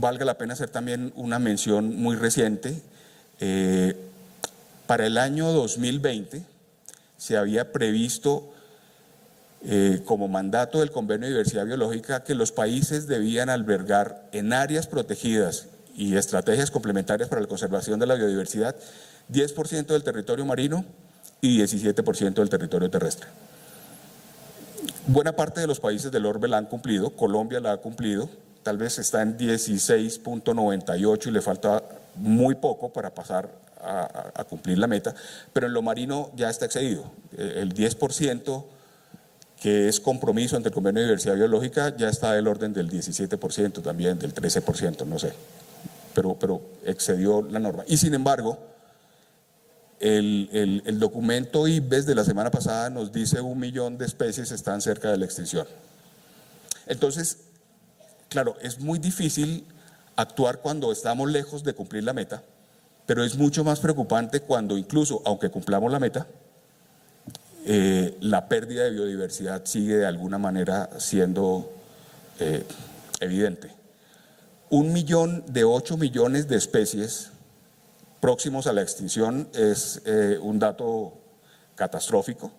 valga 0.00 0.24
la 0.24 0.38
pena 0.38 0.54
hacer 0.54 0.68
también 0.68 1.12
una 1.16 1.38
mención 1.38 1.96
muy 1.96 2.16
reciente. 2.16 2.80
Eh, 3.40 3.96
para 4.86 5.06
el 5.06 5.18
año 5.18 5.50
2020 5.52 6.42
se 7.16 7.36
había 7.36 7.72
previsto 7.72 8.52
eh, 9.64 10.02
como 10.04 10.26
mandato 10.28 10.80
del 10.80 10.90
Convenio 10.90 11.28
de 11.28 11.34
Diversidad 11.34 11.64
Biológica 11.64 12.24
que 12.24 12.34
los 12.34 12.50
países 12.50 13.06
debían 13.06 13.48
albergar 13.48 14.28
en 14.32 14.52
áreas 14.52 14.88
protegidas 14.88 15.68
y 15.94 16.16
estrategias 16.16 16.70
complementarias 16.70 17.28
para 17.28 17.40
la 17.40 17.46
conservación 17.46 18.00
de 18.00 18.06
la 18.06 18.14
biodiversidad 18.14 18.74
10% 19.32 19.86
del 19.86 20.02
territorio 20.02 20.44
marino 20.44 20.84
y 21.40 21.60
17% 21.60 22.34
del 22.34 22.48
territorio 22.48 22.90
terrestre. 22.90 23.28
Buena 25.06 25.34
parte 25.34 25.60
de 25.60 25.66
los 25.66 25.80
países 25.80 26.10
del 26.10 26.26
orbe 26.26 26.48
la 26.48 26.58
han 26.58 26.66
cumplido, 26.66 27.10
Colombia 27.10 27.60
la 27.60 27.72
ha 27.72 27.76
cumplido, 27.78 28.28
tal 28.62 28.78
vez 28.78 28.98
está 28.98 29.22
en 29.22 29.36
16.98 29.36 31.26
y 31.26 31.30
le 31.30 31.40
falta 31.40 31.82
muy 32.16 32.54
poco 32.54 32.92
para 32.92 33.10
pasar 33.14 33.48
a, 33.80 34.30
a, 34.34 34.44
cumplir 34.44 34.78
la 34.78 34.86
meta, 34.86 35.14
pero 35.52 35.66
en 35.66 35.72
lo 35.72 35.82
marino 35.82 36.30
ya 36.36 36.50
está 36.50 36.66
excedido. 36.66 37.04
Eh, 37.36 37.54
el 37.56 37.74
10% 37.74 38.64
que 39.60 39.88
es 39.88 40.00
compromiso 40.00 40.56
ante 40.56 40.70
el 40.70 40.74
Convenio 40.74 41.02
de 41.02 41.06
Diversidad 41.06 41.36
Biológica 41.36 41.96
ya 41.96 42.08
está 42.08 42.32
del 42.32 42.48
orden 42.48 42.72
del 42.72 42.90
17% 42.90 43.80
también, 43.80 44.18
del 44.18 44.34
13%, 44.34 45.06
no 45.06 45.18
sé, 45.20 45.32
pero, 46.14 46.36
pero 46.38 46.60
excedió 46.84 47.42
la 47.42 47.60
norma. 47.60 47.84
Y 47.86 47.96
sin 47.96 48.14
embargo, 48.14 48.58
el, 50.02 50.82
el, 50.84 50.98
documento 50.98 51.68
IBES 51.68 52.06
de 52.06 52.16
la 52.16 52.24
semana 52.24 52.50
pasada 52.50 52.90
nos 52.90 53.12
dice 53.12 53.40
un 53.40 53.58
millón 53.58 53.98
de 53.98 54.04
especies 54.04 54.50
están 54.50 54.80
cerca 54.80 55.10
de 55.10 55.16
la 55.16 55.24
extinción. 55.24 55.66
Entonces, 56.86 57.38
claro, 58.28 58.56
es 58.60 58.80
muy 58.80 58.98
difícil 58.98 59.64
actuar 60.16 60.58
cuando 60.58 60.90
estamos 60.90 61.30
lejos 61.30 61.62
de 61.62 61.74
cumplir 61.74 62.02
la 62.02 62.12
meta, 62.12 62.42
pero 63.06 63.24
es 63.24 63.36
mucho 63.36 63.62
más 63.62 63.78
preocupante 63.78 64.40
cuando 64.40 64.76
incluso, 64.76 65.22
aunque 65.24 65.50
cumplamos 65.50 65.92
la 65.92 66.00
meta, 66.00 66.26
eh, 67.64 68.16
la 68.20 68.48
pérdida 68.48 68.82
de 68.82 68.90
biodiversidad 68.90 69.64
sigue 69.64 69.96
de 69.96 70.06
alguna 70.06 70.36
manera 70.36 70.90
siendo 70.98 71.72
eh, 72.40 72.64
evidente. 73.20 73.70
Un 74.68 74.92
millón 74.92 75.44
de 75.46 75.62
ocho 75.62 75.96
millones 75.96 76.48
de 76.48 76.56
especies 76.56 77.31
próximos 78.22 78.66
a 78.68 78.72
la 78.72 78.80
extinción 78.82 79.48
es 79.52 80.00
eh, 80.04 80.38
un 80.40 80.60
dato 80.60 81.12
catastrófico. 81.74 82.52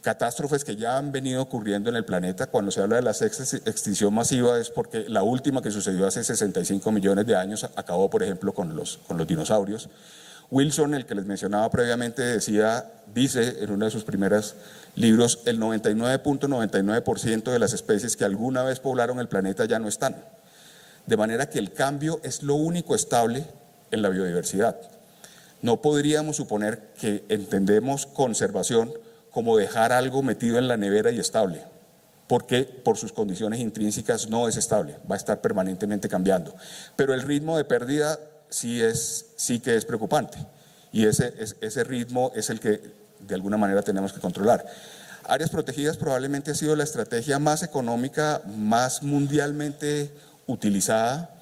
Catástrofes 0.00 0.62
que 0.62 0.76
ya 0.76 0.96
han 0.96 1.10
venido 1.10 1.42
ocurriendo 1.42 1.90
en 1.90 1.96
el 1.96 2.04
planeta. 2.04 2.46
Cuando 2.46 2.70
se 2.70 2.80
habla 2.80 2.94
de 2.94 3.02
la 3.02 3.10
extinción 3.10 4.14
masiva 4.14 4.60
es 4.60 4.70
porque 4.70 5.08
la 5.08 5.24
última 5.24 5.60
que 5.60 5.72
sucedió 5.72 6.06
hace 6.06 6.22
65 6.22 6.92
millones 6.92 7.26
de 7.26 7.34
años 7.34 7.68
acabó, 7.74 8.08
por 8.08 8.22
ejemplo, 8.22 8.54
con 8.54 8.76
los, 8.76 8.98
con 9.08 9.18
los 9.18 9.26
dinosaurios. 9.26 9.88
Wilson, 10.52 10.94
el 10.94 11.04
que 11.04 11.16
les 11.16 11.26
mencionaba 11.26 11.68
previamente, 11.68 12.22
decía, 12.22 12.88
dice 13.12 13.64
en 13.64 13.72
uno 13.72 13.86
de 13.86 13.90
sus 13.90 14.04
primeros 14.04 14.54
libros, 14.94 15.40
el 15.46 15.58
99.99% 15.58 17.50
de 17.50 17.58
las 17.58 17.72
especies 17.72 18.16
que 18.16 18.24
alguna 18.24 18.62
vez 18.62 18.78
poblaron 18.78 19.18
el 19.18 19.26
planeta 19.26 19.64
ya 19.64 19.80
no 19.80 19.88
están. 19.88 20.14
De 21.06 21.16
manera 21.16 21.50
que 21.50 21.58
el 21.58 21.72
cambio 21.72 22.20
es 22.22 22.44
lo 22.44 22.54
único 22.54 22.94
estable 22.94 23.48
en 23.90 24.02
la 24.02 24.08
biodiversidad. 24.08 24.76
No 25.62 25.80
podríamos 25.80 26.36
suponer 26.36 26.92
que 27.00 27.24
entendemos 27.28 28.06
conservación 28.06 28.92
como 29.30 29.56
dejar 29.56 29.92
algo 29.92 30.22
metido 30.22 30.58
en 30.58 30.68
la 30.68 30.76
nevera 30.76 31.10
y 31.10 31.18
estable, 31.18 31.62
porque 32.26 32.64
por 32.64 32.96
sus 32.96 33.12
condiciones 33.12 33.60
intrínsecas 33.60 34.28
no 34.28 34.48
es 34.48 34.56
estable, 34.56 34.96
va 35.10 35.14
a 35.14 35.18
estar 35.18 35.40
permanentemente 35.40 36.08
cambiando. 36.08 36.54
Pero 36.94 37.14
el 37.14 37.22
ritmo 37.22 37.56
de 37.56 37.64
pérdida 37.64 38.18
sí, 38.48 38.82
es, 38.82 39.26
sí 39.36 39.60
que 39.60 39.76
es 39.76 39.84
preocupante 39.84 40.38
y 40.92 41.06
ese, 41.06 41.34
ese 41.60 41.84
ritmo 41.84 42.32
es 42.34 42.48
el 42.48 42.60
que 42.60 42.80
de 43.20 43.34
alguna 43.34 43.56
manera 43.56 43.82
tenemos 43.82 44.12
que 44.12 44.20
controlar. 44.20 44.64
Áreas 45.24 45.50
protegidas 45.50 45.96
probablemente 45.96 46.52
ha 46.52 46.54
sido 46.54 46.76
la 46.76 46.84
estrategia 46.84 47.38
más 47.38 47.62
económica, 47.62 48.42
más 48.46 49.02
mundialmente 49.02 50.10
utilizada 50.46 51.35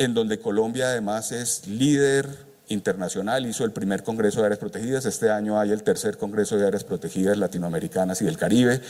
en 0.00 0.14
donde 0.14 0.40
Colombia 0.40 0.86
además 0.86 1.30
es 1.30 1.66
líder 1.66 2.26
internacional, 2.68 3.44
hizo 3.44 3.66
el 3.66 3.72
primer 3.72 4.02
Congreso 4.02 4.40
de 4.40 4.46
Áreas 4.46 4.58
Protegidas, 4.58 5.04
este 5.04 5.28
año 5.30 5.60
hay 5.60 5.72
el 5.72 5.82
tercer 5.82 6.16
Congreso 6.16 6.56
de 6.56 6.66
Áreas 6.66 6.84
Protegidas 6.84 7.36
Latinoamericanas 7.36 8.22
y 8.22 8.24
del 8.24 8.38
Caribe. 8.38 8.80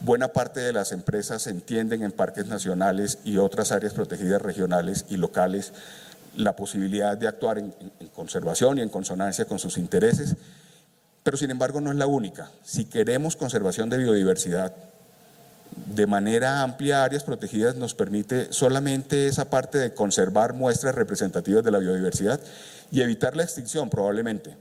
Buena 0.00 0.28
parte 0.28 0.60
de 0.60 0.74
las 0.74 0.92
empresas 0.92 1.46
entienden 1.46 2.02
en 2.02 2.12
parques 2.12 2.46
nacionales 2.46 3.20
y 3.24 3.38
otras 3.38 3.72
áreas 3.72 3.94
protegidas 3.94 4.42
regionales 4.42 5.06
y 5.08 5.16
locales 5.16 5.72
la 6.36 6.56
posibilidad 6.56 7.16
de 7.16 7.28
actuar 7.28 7.56
en, 7.56 7.74
en 7.98 8.08
conservación 8.08 8.76
y 8.76 8.82
en 8.82 8.90
consonancia 8.90 9.46
con 9.46 9.58
sus 9.58 9.78
intereses, 9.78 10.36
pero 11.22 11.38
sin 11.38 11.50
embargo 11.50 11.80
no 11.80 11.90
es 11.90 11.96
la 11.96 12.06
única. 12.06 12.50
Si 12.64 12.84
queremos 12.84 13.34
conservación 13.34 13.88
de 13.88 13.96
biodiversidad, 13.96 14.74
de 15.74 16.06
manera 16.06 16.62
amplia 16.62 17.04
áreas 17.04 17.24
protegidas 17.24 17.76
nos 17.76 17.94
permite 17.94 18.52
solamente 18.52 19.26
esa 19.26 19.50
parte 19.50 19.78
de 19.78 19.94
conservar 19.94 20.54
muestras 20.54 20.94
representativas 20.94 21.64
de 21.64 21.70
la 21.70 21.78
biodiversidad 21.78 22.40
y 22.90 23.02
evitar 23.02 23.36
la 23.36 23.42
extinción 23.42 23.90
probablemente, 23.90 24.56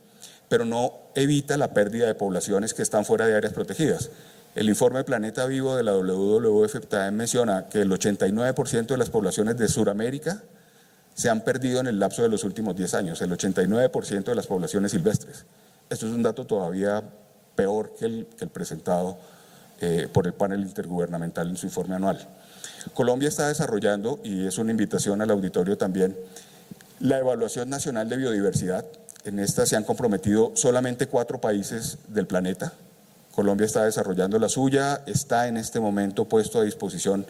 pero 0.48 0.65
no 0.65 0.93
evita 1.15 1.58
la 1.58 1.74
pérdida 1.74 2.08
de 2.08 2.15
poblaciones 2.15 2.74
que 2.74 2.82
están 2.82 3.06
fuera 3.06 3.28
de 3.28 3.36
áreas 3.36 3.54
protegidas. 3.54 4.10
El 4.56 4.69
informe 4.69 5.04
Planeta 5.04 5.45
Vivo 5.45 5.76
de 5.76 5.84
la 5.84 5.93
WWF 5.93 6.88
también 6.88 7.15
menciona 7.15 7.67
que 7.69 7.82
el 7.82 7.91
89% 7.91 8.88
de 8.88 8.98
las 8.98 9.10
poblaciones 9.10 9.58
de 9.58 9.67
Sudamérica 9.67 10.41
se 11.13 11.30
han 11.30 11.41
perdido 11.41 11.80
en 11.80 11.88
el 11.88 12.00
lapso 12.00 12.24
de 12.24 12.30
los 12.30 12.43
últimos 12.43 12.76
10 12.76 12.93
años, 12.95 13.22
el 13.22 13.32
89% 13.32 14.24
de 14.24 14.36
las 14.36 14.48
poblaciones 14.48 14.91
silvestres. 14.91 15.45
Esto 15.89 16.08
es 16.08 16.13
un 16.13 16.24
dato 16.24 16.45
todavía 16.45 17.04
peor 17.56 17.93
que 17.98 18.06
el, 18.06 18.28
que 18.38 18.45
el 18.45 18.52
presentado 18.52 19.17
eh, 19.82 20.08
por 20.12 20.28
el 20.28 20.34
panel 20.34 20.62
intergubernamental 20.62 21.50
en 21.50 21.58
su 21.58 21.65
informe 21.65 21.96
anual. 21.96 22.28
Colombia 22.94 23.30
está 23.30 23.48
desarrollando, 23.48 24.20
y 24.24 24.46
es 24.46 24.58
una 24.58 24.72
invitación 24.72 25.22
al 25.22 25.32
auditorio 25.32 25.78
también, 25.78 26.15
la 27.00 27.18
evaluación 27.18 27.70
nacional 27.70 28.10
de 28.10 28.18
biodiversidad. 28.18 28.86
En 29.26 29.39
esta 29.39 29.65
se 29.65 29.76
han 29.76 29.84
comprometido 29.84 30.52
solamente 30.56 31.08
cuatro 31.08 31.39
países 31.39 31.98
del 32.08 32.28
planeta. 32.28 32.74
Colombia 33.34 33.65
está 33.65 33.86
desarrollando 33.86 34.39
la 34.39 34.50
suya, 34.50 35.04
está 35.06 35.48
en 35.48 35.58
este 35.58 35.80
momento 35.80 36.26
puesto 36.26 36.60
a 36.60 36.63
disposición 36.63 37.26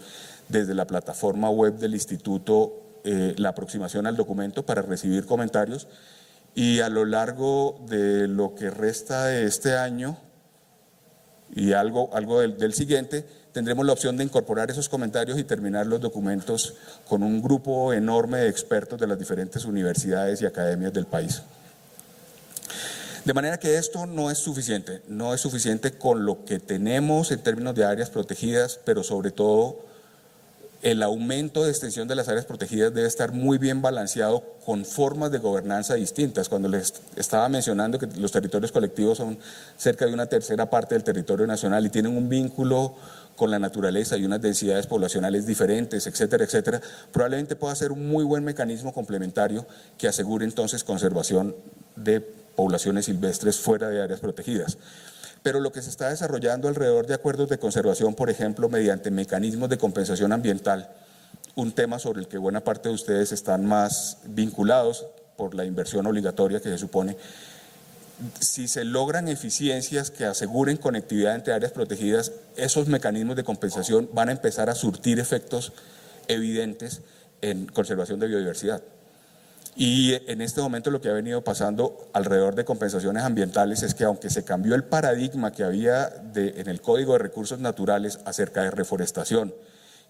desde 0.47 0.73
la 0.73 0.88
plataforma 0.88 1.49
web 1.49 1.77
del 1.77 1.93
instituto 1.93 2.73
eh, 3.03 3.33
la 3.38 3.49
aproximación 3.49 4.07
al 4.07 4.17
documento 4.17 4.65
para 4.65 4.81
recibir 4.81 5.25
comentarios 5.25 5.88
y 6.53 6.81
a 6.81 6.89
lo 6.89 7.05
largo 7.05 7.79
de 7.88 8.27
lo 8.27 8.55
que 8.55 8.69
resta 8.69 9.25
de 9.25 9.45
este 9.45 9.77
año 9.77 10.17
y 11.55 11.73
algo, 11.73 12.09
algo 12.13 12.41
del, 12.41 12.73
siguiente, 12.73 13.25
tendremos 13.51 13.85
la 13.85 13.93
opción 13.93 14.17
de 14.17 14.23
incorporar 14.23 14.69
esos 14.69 14.89
comentarios 14.89 15.39
y 15.39 15.43
terminar 15.43 15.88
los 15.88 15.99
documentos 15.99 16.75
con 17.07 17.23
un 17.23 17.41
grupo 17.41 17.93
enorme 17.93 18.39
de 18.39 18.49
expertos 18.49 18.99
de 18.99 19.07
las 19.07 19.17
diferentes 19.17 19.65
universidades 19.65 20.41
y 20.41 20.45
academias 20.45 20.93
del 20.93 21.05
país. 21.05 21.41
De 23.25 23.33
manera 23.33 23.59
que 23.59 23.77
esto 23.77 24.05
no 24.05 24.31
es 24.31 24.38
suficiente, 24.38 25.01
no 25.07 25.33
es 25.33 25.41
suficiente 25.41 25.91
con 25.91 26.25
lo 26.25 26.45
que 26.45 26.59
tenemos 26.59 27.31
en 27.31 27.39
términos 27.39 27.75
de 27.75 27.83
áreas 27.83 28.09
protegidas, 28.09 28.79
pero 28.85 29.03
sobre 29.03 29.31
todo 29.31 29.88
el 30.81 31.03
aumento 31.03 31.63
de 31.63 31.71
extensión 31.71 32.07
de 32.07 32.15
las 32.15 32.29
áreas 32.29 32.45
protegidas 32.45 32.93
debe 32.93 33.07
estar 33.07 33.33
muy 33.33 33.57
bien 33.57 33.81
balanceado 33.81 34.43
con 34.65 34.85
formas 34.85 35.29
de 35.31 35.39
gobernanza 35.39 35.95
distintas. 35.95 36.47
Cuando 36.47 36.69
les 36.69 36.93
estaba 37.17 37.49
mencionando 37.49 37.99
que 37.99 38.07
los 38.17 38.31
territorios 38.31 38.71
colectivos 38.71 39.17
son 39.17 39.37
cerca 39.77 40.05
de 40.05 40.13
una 40.13 40.27
tercera 40.27 40.69
parte 40.69 40.95
del 40.95 41.03
territorio 41.03 41.45
nacional 41.47 41.85
y 41.85 41.89
tienen 41.89 42.15
un 42.15 42.29
vínculo 42.29 42.95
con 43.35 43.51
la 43.51 43.59
naturaleza 43.59 44.17
y 44.17 44.25
unas 44.25 44.41
densidades 44.41 44.87
poblacionales 44.87 45.45
diferentes, 45.45 46.07
etcétera, 46.07 46.43
etcétera, 46.43 46.81
probablemente 47.11 47.55
pueda 47.55 47.75
ser 47.75 47.91
un 47.91 48.07
muy 48.07 48.23
buen 48.23 48.43
mecanismo 48.43 48.93
complementario 48.93 49.65
que 49.97 50.07
asegure 50.07 50.45
entonces 50.45 50.83
conservación 50.83 51.55
de 51.95 52.21
poblaciones 52.21 53.05
silvestres 53.05 53.57
fuera 53.57 53.89
de 53.89 54.01
áreas 54.01 54.19
protegidas 54.19 54.77
pero 55.43 55.60
lo 55.60 55.71
que 55.71 55.82
se 55.82 55.89
está 55.89 56.10
desarrollando 56.10 56.67
alrededor 56.67 57.08
de 57.08 57.13
acuerdos 57.13 57.49
de 57.49 57.58
conservación, 57.58 58.15
por 58.15 58.30
ejemplo, 58.30 58.69
mediante 58.69 59.12
mecanismos 59.12 59.69
de 59.69 59.78
compensación 59.78 60.32
ambiental, 60.32 60.89
un 61.56 61.71
tema 61.71 61.99
sobre 61.99 62.21
el 62.21 62.28
que 62.28 62.38
buena 62.38 62.63
parte 62.63 62.89
de 62.89 62.95
ustedes 62.95 63.32
están 63.32 63.65
más 63.65 64.17
vinculados 64.25 65.06
por 65.38 65.56
la 65.56 65.65
inversión 65.65 66.06
obligatoria 66.06 66.60
que 66.60 66.69
se 66.69 66.78
supone, 66.78 67.15
si 68.39 68.67
se 68.67 68.84
logran 68.84 69.28
eficiencias 69.28 70.12
que 70.12 70.25
aseguren 70.25 70.78
conectividad 70.78 71.36
entre 71.36 71.54
áreas 71.54 71.71
protegidas, 71.71 72.34
esos 72.58 72.88
mecanismos 72.88 73.36
de 73.36 73.43
compensación 73.43 74.10
van 74.13 74.30
a 74.30 74.34
empezar 74.34 74.69
a 74.69 74.75
surtir 74.75 75.19
efectos 75.19 75.71
evidentes 76.28 77.02
en 77.41 77.67
conservación 77.67 78.19
de 78.19 78.28
biodiversidad. 78.28 78.82
Y 79.81 80.15
en 80.29 80.41
este 80.41 80.59
momento 80.59 80.91
lo 80.91 80.99
que 80.99 81.07
ha 81.07 81.13
venido 81.13 81.41
pasando 81.41 82.09
alrededor 82.11 82.53
de 82.53 82.65
compensaciones 82.65 83.23
ambientales 83.23 83.81
es 83.81 83.95
que 83.95 84.03
aunque 84.03 84.29
se 84.29 84.43
cambió 84.43 84.75
el 84.75 84.83
paradigma 84.83 85.53
que 85.53 85.63
había 85.63 86.11
en 86.35 86.67
el 86.67 86.81
Código 86.81 87.13
de 87.13 87.19
Recursos 87.19 87.61
Naturales 87.61 88.19
acerca 88.25 88.61
de 88.61 88.71
reforestación, 88.71 89.53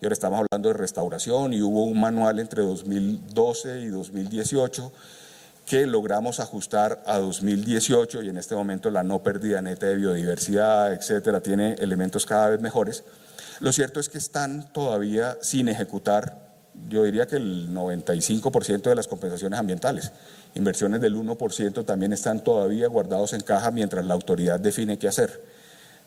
y 0.01 0.05
ahora 0.05 0.13
estamos 0.13 0.39
hablando 0.39 0.69
de 0.69 0.73
restauración 0.73 1.53
y 1.53 1.62
hubo 1.62 1.84
un 1.84 1.99
manual 1.99 2.39
entre 2.39 2.63
2012 2.63 3.82
y 3.82 3.88
2018 3.89 4.91
que 5.67 5.86
logramos 5.86 6.39
ajustar 6.39 7.03
a 7.05 7.19
2018 7.19 8.23
y 8.23 8.29
en 8.29 8.38
este 8.38 8.55
momento 8.55 8.89
la 8.89 9.03
no 9.03 9.21
pérdida 9.21 9.62
neta 9.62 9.86
de 9.86 9.97
biodiversidad, 9.97 10.93
etcétera, 10.93 11.41
tiene 11.41 11.73
elementos 11.73 12.25
cada 12.25 12.49
vez 12.49 12.60
mejores. 12.60 13.03
Lo 13.60 13.71
cierto 13.71 13.99
es 13.99 14.10
que 14.10 14.17
están 14.17 14.73
todavía 14.73 15.38
sin 15.41 15.69
ejecutar, 15.69 16.48
yo 16.88 17.04
diría 17.04 17.28
que 17.28 17.36
el 17.36 17.70
95% 17.70 18.84
de 18.84 18.96
las 18.96 19.08
compensaciones 19.08 19.60
ambientales. 19.60 20.12
Inversiones 20.56 21.02
del 21.02 21.15
1% 21.15 21.86
también 21.86 22.13
están 22.13 22.44
todavía 22.44 22.88
guardados 22.88 23.34
en 23.34 23.42
caja 23.42 23.72
mientras 23.72 24.06
la 24.06 24.13
autoridad 24.13 24.60
define 24.60 24.98
qué 24.98 25.08
hacer. 25.08 25.44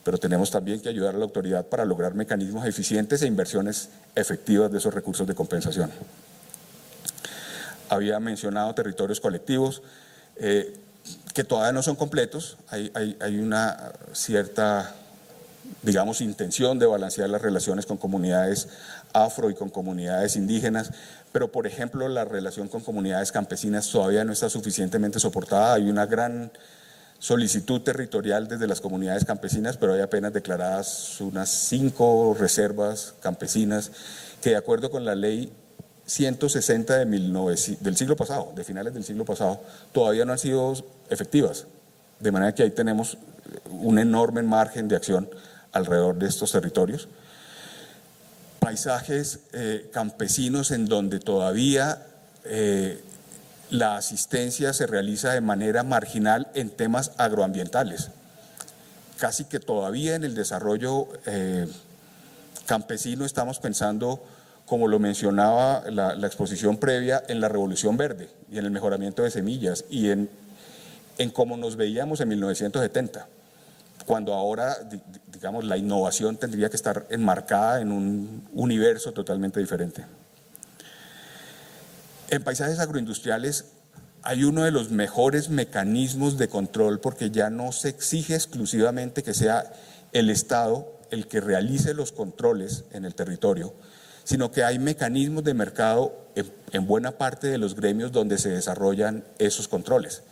Pero 0.05 0.19
tenemos 0.19 0.51
también 0.51 0.81
que 0.81 0.89
ayudar 0.89 1.15
a 1.15 1.19
la 1.19 1.25
autoridad 1.25 1.67
para 1.67 1.85
lograr 1.85 2.15
mecanismos 2.15 2.67
eficientes 2.67 3.23
e 3.23 3.27
inversiones 3.27 3.91
efectivas 4.15 4.73
de 4.73 4.79
esos 4.79 4.93
recursos 4.93 5.27
de 5.27 5.35
compensación 5.35 5.91
había 7.93 8.19
mencionado 8.21 8.75
territorios 8.75 9.21
colectivos, 9.21 9.83
eh, 10.37 10.75
que 11.35 11.45
todavía 11.45 11.73
no 11.73 11.83
son 11.83 11.97
completos, 11.97 12.57
hay, 12.69 12.91
hay, 12.95 13.39
una 13.39 13.93
cierta, 14.13 14.95
digamos, 15.83 16.21
intención 16.21 16.79
de 16.79 16.87
balancear 16.87 17.29
las 17.29 17.43
relaciones 17.43 17.87
con 17.87 17.97
comunidades 17.97 18.69
afro 19.13 19.51
y 19.51 19.55
con 19.55 19.71
comunidades 19.71 20.37
indígenas, 20.37 20.91
pero 21.33 21.51
por 21.51 21.67
ejemplo 21.67 22.09
la 22.09 22.25
relación 22.25 22.69
con 22.69 22.81
comunidades 22.81 23.33
campesinas 23.33 23.91
todavía 23.91 24.25
no 24.25 24.33
está 24.33 24.49
suficientemente 24.49 25.19
soportada, 25.21 25.75
hay 25.75 25.89
una 25.89 26.07
gran 26.07 26.51
solicitud 27.19 27.81
territorial 27.83 28.49
desde 28.49 28.67
las 28.67 28.81
comunidades 28.81 29.25
campesinas, 29.25 29.77
pero 29.77 29.95
hay 29.95 30.01
apenas 30.01 30.33
declaradas 30.33 31.21
unas 31.21 31.49
cinco 31.49 32.37
reservas 32.39 33.15
campesinas 33.21 33.93
que 34.41 34.51
de 34.51 34.57
acuerdo 34.57 34.91
con 34.91 35.05
la 35.05 35.15
ley 35.15 35.53
160 36.07 37.05
de 37.05 37.77
del 37.81 37.97
siglo 37.97 38.17
pasado, 38.17 38.53
de 38.55 38.65
finales 38.65 38.93
del 38.93 39.05
siglo 39.05 39.25
pasado, 39.25 39.61
todavía 39.93 40.25
no 40.25 40.33
han 40.33 40.39
sido 40.39 40.75
efectivas. 41.11 41.67
De 42.19 42.33
manera 42.33 42.55
que 42.55 42.65
ahí 42.65 42.71
tenemos 42.71 43.19
un 43.71 43.99
enorme 43.99 44.43
margen 44.43 44.89
de 44.89 44.97
acción 44.97 45.29
alrededor 45.73 46.17
de 46.17 46.27
estos 46.27 46.53
territorios. 46.53 47.09
Paisajes 48.63 49.41
eh, 49.53 49.91
campesinos 49.93 50.71
en 50.71 50.87
donde 50.87 51.19
todavía 51.19 52.07
eh, 52.45 53.03
la 53.71 53.97
asistencia 53.97 54.73
se 54.73 54.87
realiza 54.87 55.33
de 55.33 55.41
manera 55.41 55.83
marginal 55.83 56.47
en 56.55 56.71
temas 56.71 57.11
agroambientales. 57.17 58.11
Casi 59.19 59.47
que 59.47 59.59
todavía 59.59 60.15
en 60.15 60.23
el 60.23 60.37
desarrollo 60.37 61.09
eh, 61.27 61.67
campesino 62.67 63.25
estamos 63.25 63.59
pensando 63.59 64.23
como 64.65 64.87
lo 64.87 65.01
mencionaba 65.01 65.83
la, 65.91 66.15
exposición 66.25 66.77
previa, 66.77 67.21
en 67.27 67.41
la 67.41 67.49
revolución 67.49 67.97
verde 67.97 68.31
y 68.49 68.59
en 68.59 68.65
el 68.65 68.71
mejoramiento 68.71 69.25
de 69.25 69.33
semillas 69.33 69.87
y 69.91 70.11
en, 70.11 70.31
en 71.19 71.31
cómo 71.31 71.57
nos 71.57 71.75
veíamos 71.75 72.21
en 72.21 72.29
1970, 72.29 73.27
cuando 74.05 74.35
ahora, 74.35 74.77
digamos, 75.29 75.65
la 75.65 75.77
innovación 75.77 76.37
tendría 76.37 76.69
que 76.71 76.77
estar 76.77 77.07
enmarcada 77.11 77.81
en 77.81 77.93
un 77.93 78.49
universo 78.53 79.13
totalmente 79.13 79.61
diferente. 79.61 80.05
En 82.31 82.43
paisajes 82.43 82.79
agroindustriales 82.79 83.67
hay 84.23 84.45
uno 84.45 84.63
de 84.63 84.71
los 84.71 84.91
mejores 84.91 85.51
mecanismos 85.51 86.39
de 86.39 86.49
control 86.49 87.01
porque 87.01 87.31
ya 87.31 87.51
no 87.51 87.73
se 87.73 87.89
exige 87.89 88.35
exclusivamente 88.35 89.23
que 89.23 89.35
sea 89.35 89.73
el 90.13 90.31
Estado 90.31 91.01
el 91.11 91.27
que 91.27 91.41
realice 91.41 91.93
los 91.93 92.11
controles 92.11 92.85
en 92.93 93.05
el 93.05 93.15
territorio, 93.15 93.75
sino 94.25 94.51
que 94.51 94.65
hay 94.65 94.79
mecanismos 94.79 95.45
de 95.45 95.55
mercado 95.55 96.15
en, 96.73 96.87
buena 96.87 97.13
parte 97.13 97.49
de 97.49 97.59
los 97.59 97.77
gremios 97.77 98.13
donde 98.13 98.39
se 98.39 98.49
desarrollan 98.49 99.25
esos 99.39 99.69
controles. 99.69 100.23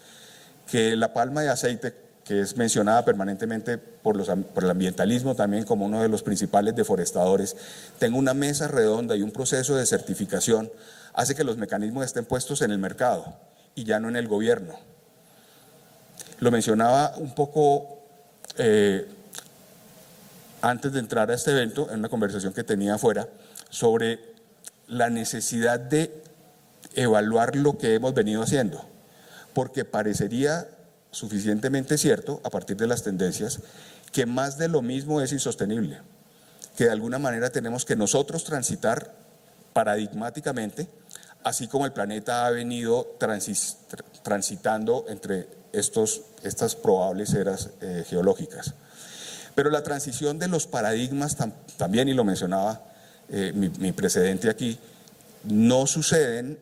Que 0.70 0.96
la 0.96 1.12
palma 1.12 1.42
de 1.42 1.50
aceite, 1.50 1.94
que 2.30 2.40
es 2.40 2.56
mencionada 2.56 3.04
permanentemente 3.04 3.76
por, 3.76 4.14
los, 4.14 4.28
por 4.28 4.62
el 4.62 4.70
ambientalismo 4.70 5.34
también 5.34 5.64
como 5.64 5.86
uno 5.86 6.00
de 6.00 6.08
los 6.08 6.22
principales 6.22 6.76
deforestadores, 6.76 7.56
tenga 7.98 8.16
una 8.16 8.34
mesa 8.34 8.68
redonda 8.68 9.16
y 9.16 9.22
un 9.22 9.32
proceso 9.32 9.74
de 9.74 9.84
certificación, 9.84 10.70
hace 11.12 11.34
que 11.34 11.42
los 11.42 11.56
mecanismos 11.56 12.04
estén 12.04 12.24
puestos 12.24 12.62
en 12.62 12.70
el 12.70 12.78
mercado 12.78 13.34
y 13.74 13.82
ya 13.82 13.98
no 13.98 14.08
en 14.08 14.14
el 14.14 14.28
gobierno. 14.28 14.74
Lo 16.38 16.52
mencionaba 16.52 17.14
un 17.16 17.34
poco 17.34 17.98
eh, 18.58 19.08
antes 20.62 20.92
de 20.92 21.00
entrar 21.00 21.32
a 21.32 21.34
este 21.34 21.50
evento, 21.50 21.88
en 21.90 21.98
una 21.98 22.08
conversación 22.08 22.52
que 22.52 22.62
tenía 22.62 22.94
afuera, 22.94 23.26
sobre 23.70 24.20
la 24.86 25.10
necesidad 25.10 25.80
de 25.80 26.22
evaluar 26.94 27.56
lo 27.56 27.76
que 27.76 27.96
hemos 27.96 28.14
venido 28.14 28.40
haciendo, 28.40 28.84
porque 29.52 29.84
parecería 29.84 30.68
suficientemente 31.10 31.98
cierto, 31.98 32.40
a 32.44 32.50
partir 32.50 32.76
de 32.76 32.86
las 32.86 33.02
tendencias, 33.02 33.60
que 34.12 34.26
más 34.26 34.58
de 34.58 34.68
lo 34.68 34.82
mismo 34.82 35.20
es 35.20 35.32
insostenible, 35.32 36.00
que 36.76 36.84
de 36.84 36.90
alguna 36.90 37.18
manera 37.18 37.50
tenemos 37.50 37.84
que 37.84 37.96
nosotros 37.96 38.44
transitar 38.44 39.12
paradigmáticamente, 39.72 40.88
así 41.44 41.68
como 41.68 41.86
el 41.86 41.92
planeta 41.92 42.46
ha 42.46 42.50
venido 42.50 43.16
transitando 44.22 45.06
entre 45.08 45.48
estos, 45.72 46.22
estas 46.42 46.76
probables 46.76 47.34
eras 47.34 47.70
eh, 47.80 48.04
geológicas. 48.08 48.74
Pero 49.54 49.70
la 49.70 49.82
transición 49.82 50.38
de 50.38 50.48
los 50.48 50.66
paradigmas 50.66 51.36
también, 51.76 52.08
y 52.08 52.14
lo 52.14 52.24
mencionaba 52.24 52.82
eh, 53.28 53.52
mi, 53.54 53.92
precedente 53.92 54.48
aquí, 54.48 54.78
no 55.44 55.86
suceden 55.86 56.58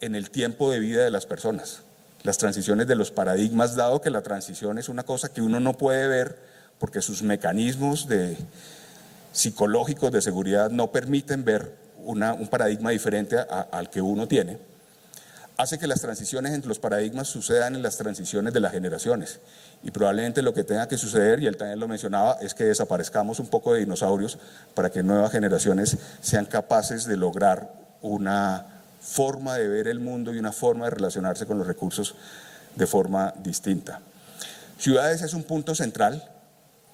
en 0.00 0.14
el 0.14 0.30
tiempo 0.30 0.70
de 0.70 0.78
vida 0.78 1.04
de 1.04 1.10
las 1.10 1.26
personas. 1.26 1.82
Las 2.22 2.38
transiciones 2.38 2.86
de 2.86 2.94
los 2.94 3.10
paradigmas, 3.10 3.74
dado 3.74 4.00
que 4.00 4.10
la 4.10 4.22
transición 4.22 4.78
es 4.78 4.88
una 4.88 5.02
cosa 5.02 5.32
que 5.32 5.42
uno 5.42 5.60
no 5.60 5.74
puede 5.74 6.06
ver 6.06 6.38
porque 6.78 7.02
sus 7.02 7.22
mecanismos 7.22 8.08
de, 8.08 8.36
psicológicos 9.32 10.12
de 10.12 10.22
seguridad 10.22 10.70
no 10.70 10.92
permiten 10.92 11.44
ver 11.44 11.74
un 12.04 12.48
paradigma 12.50 12.90
diferente 12.90 13.36
al 13.38 13.88
que 13.88 14.02
uno 14.02 14.28
tiene, 14.28 14.58
hace 15.56 15.78
que 15.78 15.86
las 15.86 16.00
transiciones 16.00 16.52
entre 16.52 16.68
los 16.68 16.78
paradigmas 16.78 17.28
sucedan 17.28 17.76
en 17.76 17.82
las 17.82 17.96
transiciones 17.96 18.52
de 18.52 18.60
las 18.60 18.72
generaciones. 18.72 19.40
Y 19.82 19.90
probablemente 19.90 20.42
lo 20.42 20.52
que 20.52 20.64
tenga 20.64 20.88
que 20.88 20.98
suceder, 20.98 21.40
y 21.42 21.46
él 21.46 21.56
también 21.56 21.78
lo 21.78 21.88
mencionaba, 21.88 22.38
es 22.40 22.54
que 22.54 22.64
desaparezcamos 22.64 23.38
un 23.38 23.46
poco 23.46 23.74
de 23.74 23.80
dinosaurios 23.80 24.38
para 24.74 24.90
que 24.90 25.02
nuevas 25.02 25.30
generaciones 25.30 25.96
sean 26.20 26.46
capaces 26.46 27.04
de 27.04 27.16
lograr 27.16 27.72
una 28.00 28.81
forma 29.02 29.56
de 29.56 29.68
ver 29.68 29.88
el 29.88 30.00
mundo 30.00 30.32
y 30.32 30.38
una 30.38 30.52
forma 30.52 30.84
de 30.84 30.92
relacionarse 30.92 31.44
con 31.44 31.58
los 31.58 31.66
recursos 31.66 32.14
de 32.76 32.86
forma 32.86 33.34
distinta. 33.42 34.00
Ciudades 34.78 35.22
es 35.22 35.34
un 35.34 35.42
punto 35.42 35.74
central. 35.74 36.28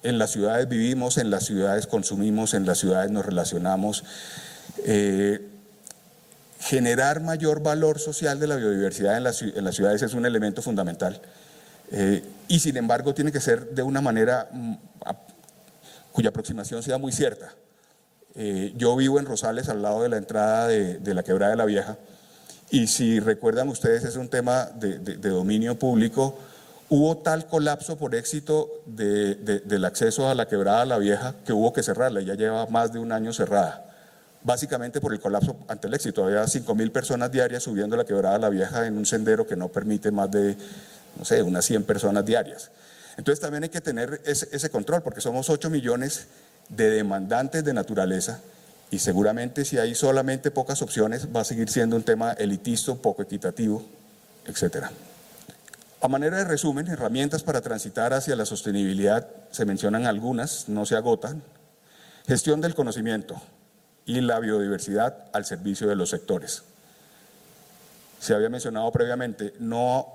En 0.01 0.17
las 0.17 0.31
ciudades 0.31 0.67
vivimos, 0.67 1.17
en 1.17 1.29
las 1.29 1.45
ciudades 1.45 1.87
consumimos, 1.87 2.53
en 2.53 2.65
las 2.65 2.79
ciudades 2.79 3.11
nos 3.11 3.25
relacionamos. 3.25 4.03
Eh, 4.85 5.47
generar 6.59 7.21
mayor 7.21 7.61
valor 7.61 7.99
social 7.99 8.39
de 8.39 8.47
la 8.47 8.55
biodiversidad 8.57 9.17
en 9.17 9.23
las, 9.23 9.75
ciudades 9.75 10.01
es 10.01 10.13
un 10.13 10.25
elemento 10.25 10.61
fundamental. 10.61 11.21
Eh, 11.91 12.23
y 12.47 12.59
sin 12.59 12.77
embargo 12.77 13.13
tiene 13.13 13.31
que 13.31 13.39
ser 13.39 13.69
de 13.71 13.81
una 13.81 14.01
manera 14.01 14.49
mm, 14.51 14.73
cuya 16.11 16.29
aproximación 16.29 16.83
sea 16.83 16.97
muy 16.97 17.11
cierta. 17.11 17.53
Eh, 18.41 18.71
yo 18.77 18.95
vivo 18.95 19.19
en 19.19 19.25
Rosales, 19.25 19.67
al 19.67 19.81
lado 19.81 20.01
de 20.01 20.07
la 20.07 20.15
entrada 20.15 20.65
de, 20.65 21.13
la 21.13 21.23
quebrada 21.23 21.51
de 21.51 21.57
la 21.57 21.65
Vieja, 21.65 21.97
y 22.69 22.87
si 22.87 23.19
recuerdan 23.19 23.67
ustedes 23.67 24.05
es 24.05 24.15
un 24.15 24.29
tema 24.29 24.63
de, 24.75 24.97
dominio 25.17 25.77
público, 25.77 26.39
hubo 26.87 27.17
tal 27.17 27.47
colapso 27.47 27.97
por 27.97 28.15
éxito 28.15 28.69
del 28.85 29.83
acceso 29.83 30.29
a 30.29 30.35
la 30.35 30.47
quebrada 30.47 30.79
de 30.79 30.85
la 30.85 30.97
Vieja 30.99 31.35
que 31.45 31.51
hubo 31.51 31.73
que 31.73 31.83
cerrarla, 31.83 32.21
ya 32.21 32.35
lleva 32.35 32.65
más 32.67 32.93
de 32.93 32.99
un 32.99 33.11
año 33.11 33.33
cerrada 33.33 33.85
básicamente 34.41 35.01
por 35.01 35.11
el 35.11 35.19
colapso 35.19 35.57
ante 35.67 35.87
el 35.87 35.93
éxito. 35.93 36.23
Había 36.23 36.43
5.000 36.43 36.93
personas 36.93 37.29
diarias 37.29 37.63
subiendo 37.63 37.97
la 37.97 38.05
quebrada 38.05 38.37
La 38.37 38.47
Vieja 38.47 38.87
en 38.87 38.97
un 38.97 39.05
sendero 39.05 39.45
que 39.45 39.57
no 39.57 39.67
permite 39.67 40.11
más 40.11 40.31
de 40.31 40.55
no 41.17 41.25
sé, 41.25 41.43
unas 41.43 41.65
100 41.65 41.83
personas 41.83 42.25
diarias. 42.25 42.71
Entonces 43.17 43.41
también 43.41 43.63
hay 43.63 43.69
que 43.69 43.81
tener 43.81 44.21
ese, 44.25 44.69
control, 44.69 45.01
porque 45.01 45.19
somos 45.19 45.49
8 45.49 45.69
millones 45.69 46.27
de 46.69 46.89
demandantes 46.89 47.63
de 47.63 47.73
naturaleza 47.73 48.39
y 48.91 48.99
seguramente 48.99 49.65
si 49.65 49.77
hay 49.77 49.93
solamente 49.93 50.51
pocas 50.51 50.81
opciones 50.81 51.27
va 51.35 51.41
a 51.41 51.45
seguir 51.45 51.69
siendo 51.69 51.95
un 51.95 52.03
tema 52.03 52.33
elitista, 52.33 52.95
poco 52.95 53.21
equitativo, 53.21 53.83
etc. 54.45 54.85
A 56.01 56.07
manera 56.07 56.37
de 56.37 56.45
resumen, 56.45 56.87
herramientas 56.87 57.43
para 57.43 57.61
transitar 57.61 58.13
hacia 58.13 58.35
la 58.35 58.45
sostenibilidad, 58.45 59.27
se 59.51 59.65
mencionan 59.65 60.05
algunas, 60.05 60.69
no 60.69 60.85
se 60.85 60.95
agotan. 60.95 61.43
Gestión 62.27 62.61
del 62.61 62.75
conocimiento 62.75 63.41
y 64.05 64.21
la 64.21 64.39
biodiversidad 64.39 65.25
al 65.33 65.45
servicio 65.45 65.87
de 65.87 65.95
los 65.95 66.09
sectores. 66.09 66.63
Se 68.19 68.33
había 68.33 68.49
mencionado 68.49 68.91
previamente, 68.91 69.53
no 69.59 70.07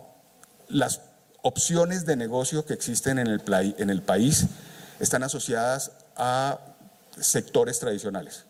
las 0.68 1.00
opciones 1.42 2.06
de 2.06 2.16
negocio 2.16 2.64
que 2.64 2.72
existen 2.72 3.18
en 3.18 3.26
el, 3.28 3.42
en 3.78 3.90
el 3.90 4.02
país 4.02 4.46
están 5.00 5.22
asociadas 5.22 5.92
a 6.16 6.60
sectores 7.20 7.78
tradicionales. 7.78 8.44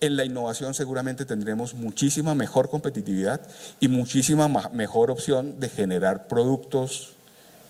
En 0.00 0.16
la 0.16 0.24
innovación 0.24 0.74
seguramente 0.74 1.24
tendremos 1.24 1.74
muchísima 1.74 2.34
mejor 2.34 2.68
competitividad 2.68 3.40
y 3.80 3.88
muchísima 3.88 4.48
mejor 4.72 5.10
opción 5.10 5.58
de 5.58 5.70
generar 5.70 6.28
productos 6.28 7.14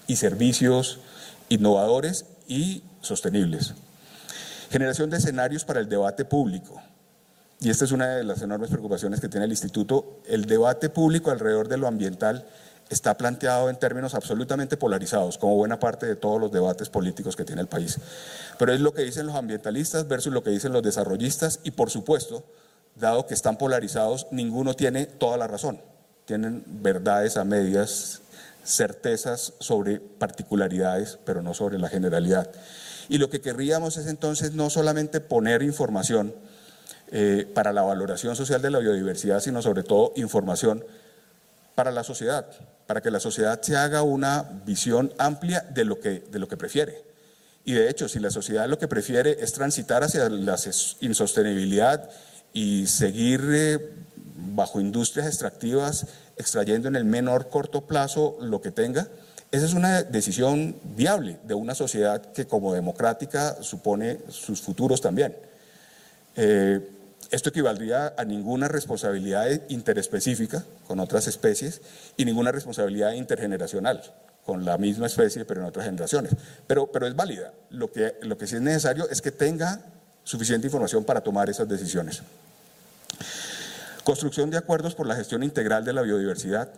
y 0.09 0.17
servicios 0.17 0.99
innovadores 1.49 2.27
y 2.49 2.83
sostenibles. 3.01 3.75
Generación 4.71 5.11
de 5.11 5.19
escenarios 5.19 5.65
para 5.65 5.79
el 5.79 5.89
debate 5.89 6.25
público. 6.25 6.83
Y 7.61 7.71
esta 7.71 7.85
es 7.85 7.93
una 7.93 8.09
de 8.09 8.25
las 8.25 8.43
enormes 8.43 8.71
preocupaciones 8.71 9.21
que 9.21 9.29
tiene 9.29 9.47
el 9.47 9.53
Instituto. 9.53 10.21
El 10.27 10.47
debate 10.47 10.91
público 10.91 11.31
alrededor 11.31 11.69
de 11.69 11.79
lo 11.79 11.87
ambiental 11.87 12.45
está 12.89 13.17
planteado 13.17 13.69
en 13.69 13.77
términos 13.77 14.15
absolutamente 14.15 14.77
polarizados, 14.77 15.39
como 15.39 15.57
buena 15.57 15.81
parte 15.81 16.07
de 16.07 16.17
todos 16.17 16.41
los 16.41 16.53
debates 16.53 16.89
políticos 16.89 17.35
que 17.35 17.45
tiene 17.45 17.63
el 17.63 17.69
país. 17.69 17.99
Pero 18.59 18.73
es 18.73 18.81
lo 18.81 18.95
que 18.95 19.03
dicen 19.03 19.27
los 19.27 19.35
ambientalistas 19.35 20.07
versus 20.07 20.33
lo 20.33 20.43
que 20.43 20.51
dicen 20.51 20.73
los 20.73 20.83
desarrollistas 20.83 21.61
y, 21.65 21.73
por 21.73 21.91
supuesto, 21.91 22.45
dado 22.95 23.27
que 23.27 23.35
están 23.35 23.59
polarizados, 23.59 24.27
ninguno 24.31 24.75
tiene 24.75 25.07
toda 25.07 25.37
la 25.37 25.47
razón. 25.47 25.81
Tienen 26.25 26.65
verdades 26.67 27.37
a 27.37 27.45
medias, 27.45 28.23
certezas 28.65 29.55
sobre 29.61 30.01
particularidades, 30.01 31.19
pero 31.25 31.43
no 31.43 31.55
sobre 31.55 31.79
la 31.79 31.89
generalidad. 31.89 32.51
Y 33.09 33.19
lo 33.19 33.31
que 33.31 33.41
querríamos 33.41 33.97
es 33.97 34.07
entonces 34.07 34.53
no 34.53 34.71
solamente 34.71 35.21
poner 35.21 35.63
información 35.63 36.35
eh, 37.13 37.49
para 37.55 37.73
la 37.73 37.83
valoración 37.83 38.35
social 38.35 38.61
de 38.63 38.71
la 38.71 38.81
biodiversidad, 38.81 39.41
sino 39.41 39.63
sobre 39.63 39.85
todo 39.85 40.13
información 40.17 40.85
para 41.77 41.93
la 41.93 42.03
sociedad, 42.03 42.47
para 42.89 43.01
que 43.01 43.13
la 43.13 43.21
sociedad 43.21 43.61
se 43.63 43.77
haga 43.77 44.03
una 44.03 44.43
visión 44.65 45.13
amplia 45.19 45.61
de 45.61 45.85
lo 45.85 46.01
que, 46.01 46.21
de 46.21 46.39
lo 46.41 46.49
que 46.49 46.57
prefiere. 46.57 47.05
Y 47.65 47.75
de 47.75 47.91
hecho, 47.91 48.09
si 48.09 48.19
la 48.19 48.31
sociedad 48.31 48.69
lo 48.69 48.79
que 48.79 48.89
prefiere 48.89 49.37
es 49.41 49.53
transitar 49.53 50.03
hacia 50.03 50.29
la 50.29 50.57
insostenibilidad 51.01 52.09
y 52.53 52.87
seguir 52.87 53.43
eh, 53.51 53.91
bajo 54.55 54.81
industrias 54.81 55.27
extractivas, 55.27 56.07
extrayendo 56.37 56.89
en 56.89 56.97
el 56.97 57.05
menor 57.05 57.49
corto 57.49 57.83
plazo 57.83 58.39
lo 58.41 58.63
que 58.63 58.71
tenga, 58.71 59.09
esa 59.53 59.67
es 59.67 59.75
una 59.75 60.03
decisión 60.03 60.77
viable 60.97 61.39
de 61.45 61.55
una 61.55 61.75
sociedad 61.75 62.33
que 62.33 62.47
como 62.47 62.73
democrática 62.73 63.63
supone 63.63 64.19
sus 64.29 64.63
futuros 64.63 65.01
también. 65.01 65.37
Eh, 66.37 66.81
esto 67.31 67.49
equivaldría 67.49 68.15
a 68.17 68.25
ninguna 68.25 68.69
responsabilidad 68.69 69.49
interespecífica 69.69 70.65
con 70.87 71.01
otras 71.01 71.27
especies 71.27 71.81
y 72.17 72.25
ninguna 72.25 72.53
responsabilidad 72.53 73.13
intergeneracional 73.13 74.03
con 74.45 74.65
la 74.65 74.79
misma 74.79 75.07
especie 75.07 75.45
pero 75.45 75.61
en 75.61 75.67
otras 75.67 75.87
generaciones. 75.87 76.35
Pero, 76.67 76.87
pero 76.93 77.07
es 77.07 77.17
válida. 77.17 77.53
Lo 77.71 77.91
que, 77.91 78.15
lo 78.23 78.39
que 78.39 78.47
sí 78.47 78.57
es 78.57 78.63
necesario 78.63 79.09
es 79.11 79.21
que 79.21 79.33
tenga 79.33 79.81
suficiente 80.23 80.69
información 80.69 81.05
para 81.05 81.21
tomar 81.21 81.51
esas 81.51 81.69
decisiones. 81.69 82.23
Construcción 84.05 84.51
de 84.51 84.57
acuerdos 84.57 84.95
por 84.95 85.07
la 85.07 85.17
gestión 85.17 85.43
integral 85.43 85.85
de 85.85 85.93
la 85.93 86.03
biodiversidad, 86.03 86.71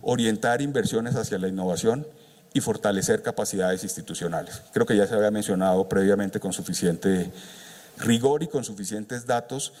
orientar 0.00 0.62
inversiones 0.62 1.16
hacia 1.16 1.38
la 1.38 1.48
innovación 1.48 2.06
y 2.54 2.60
fortalecer 2.60 3.22
capacidades 3.22 3.82
institucionales. 3.82 4.62
Creo 4.72 4.86
que 4.86 4.96
ya 4.96 5.06
se 5.06 5.14
había 5.14 5.30
mencionado 5.30 5.88
previamente 5.88 6.40
con 6.40 6.52
suficiente 6.52 7.30
rigor 7.98 8.42
y 8.42 8.48
con 8.48 8.64
suficientes 8.64 9.26
datos 9.26 9.72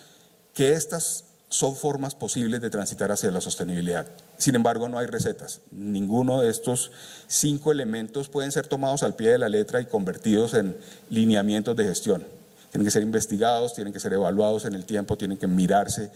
que 0.54 0.72
estas 0.72 1.24
son 1.48 1.76
formas 1.76 2.14
posibles 2.14 2.60
de 2.60 2.70
transitar 2.70 3.12
hacia 3.12 3.30
la 3.30 3.40
sostenibilidad. 3.40 4.06
Sin 4.38 4.54
embargo, 4.54 4.88
no 4.88 4.98
hay 4.98 5.06
recetas. 5.06 5.60
Ninguno 5.70 6.40
de 6.40 6.50
estos 6.50 6.90
cinco 7.26 7.70
elementos 7.72 8.28
pueden 8.28 8.50
ser 8.52 8.66
tomados 8.66 9.02
al 9.02 9.14
pie 9.14 9.32
de 9.32 9.38
la 9.38 9.48
letra 9.48 9.80
y 9.80 9.84
convertidos 9.84 10.54
en 10.54 10.76
lineamientos 11.10 11.76
de 11.76 11.84
gestión. 11.84 12.24
Tienen 12.70 12.86
que 12.86 12.90
ser 12.90 13.02
investigados, 13.02 13.74
tienen 13.74 13.92
que 13.92 14.00
ser 14.00 14.14
evaluados 14.14 14.64
en 14.64 14.74
el 14.74 14.86
tiempo, 14.86 15.18
tienen 15.18 15.36
que 15.36 15.46
mirarse 15.46 16.10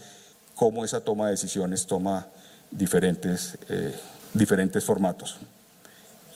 cómo 0.55 0.83
esa 0.83 1.01
toma 1.01 1.25
de 1.25 1.31
decisiones 1.31 1.85
toma 1.85 2.27
diferentes, 2.71 3.59
eh, 3.69 3.93
diferentes 4.33 4.83
formatos. 4.83 5.37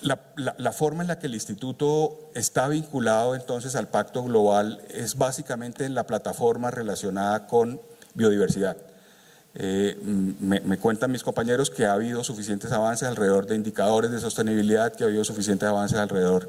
La, 0.02 0.72
forma 0.72 1.04
en 1.04 1.10
la 1.10 1.20
que 1.20 1.28
el 1.28 1.36
instituto 1.36 2.32
está 2.34 2.68
vinculado 2.68 3.36
entonces 3.36 3.76
al 3.76 3.88
pacto 3.88 4.24
global 4.24 4.82
es 4.90 5.16
básicamente 5.16 5.86
en 5.86 5.94
la 5.94 6.08
plataforma 6.08 6.72
relacionada 6.72 7.46
con 7.46 7.80
biodiversidad. 8.16 8.78
Eh, 9.54 9.98
me, 10.40 10.78
cuentan 10.78 11.12
mis 11.12 11.24
compañeros 11.24 11.70
que 11.70 11.86
ha 11.86 11.94
habido 11.94 12.24
suficientes 12.24 12.72
avances 12.72 13.08
alrededor 13.08 13.46
de 13.46 13.56
indicadores 13.56 14.12
de 14.12 14.20
sostenibilidad, 14.20 14.94
que 14.94 15.04
ha 15.04 15.08
habido 15.08 15.24
suficientes 15.24 15.68
avances 15.68 16.00
alrededor 16.00 16.48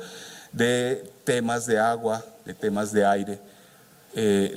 de 0.53 1.11
temas 1.25 1.67
de 1.67 1.79
agua, 1.79 2.25
de 2.45 2.55
temas 2.55 2.93
de 2.93 3.05
aire. 3.05 3.39
Eh, 4.15 4.55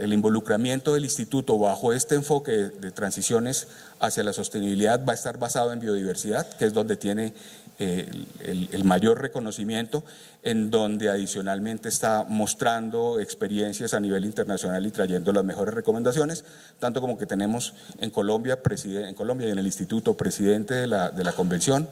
el 0.00 0.12
involucramiento 0.12 0.94
del 0.94 1.04
instituto 1.04 1.58
bajo 1.58 1.92
este 1.92 2.14
enfoque 2.14 2.52
de 2.52 2.92
transiciones 2.92 3.66
hacia 3.98 4.22
la 4.22 4.32
sostenibilidad 4.32 5.04
va 5.04 5.12
a 5.12 5.16
estar 5.16 5.38
basado 5.38 5.72
en 5.72 5.80
biodiversidad, 5.80 6.48
que 6.56 6.64
es 6.64 6.72
donde 6.72 6.96
tiene 6.96 7.34
el, 7.78 8.84
mayor 8.84 9.20
reconocimiento, 9.20 10.04
en 10.42 10.70
donde 10.70 11.08
adicionalmente 11.08 11.88
está 11.88 12.24
mostrando 12.28 13.18
experiencias 13.18 13.94
a 13.94 14.00
nivel 14.00 14.24
internacional 14.24 14.84
y 14.86 14.90
trayendo 14.90 15.32
las 15.32 15.44
mejores 15.44 15.74
recomendaciones, 15.74 16.44
tanto 16.78 17.00
como 17.00 17.18
que 17.18 17.26
tenemos 17.26 17.74
en 17.98 18.10
Colombia, 18.10 18.58
en 18.84 19.14
Colombia 19.14 19.48
y 19.48 19.50
en 19.50 19.58
el 19.58 19.66
Instituto 19.66 20.16
presidente 20.16 20.74
de 20.74 20.86
la, 20.86 21.10
de 21.10 21.24
la 21.24 21.32
convención. 21.32 21.88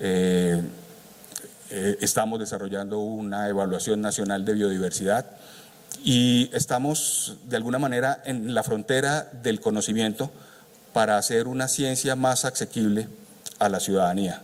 Eh, 0.00 0.60
eh, 1.70 1.98
estamos 2.00 2.40
desarrollando 2.40 2.98
una 2.98 3.48
evaluación 3.48 4.00
nacional 4.00 4.44
de 4.44 4.54
biodiversidad 4.54 5.26
y 6.02 6.50
estamos 6.52 7.36
de 7.48 7.56
alguna 7.56 7.78
manera 7.78 8.22
en 8.24 8.54
la 8.54 8.62
frontera 8.62 9.30
del 9.42 9.60
conocimiento 9.60 10.30
para 10.92 11.16
hacer 11.16 11.46
una 11.46 11.68
ciencia 11.68 12.16
más 12.16 12.44
asequible 12.44 13.08
a 13.58 13.68
la 13.68 13.80
ciudadanía 13.80 14.42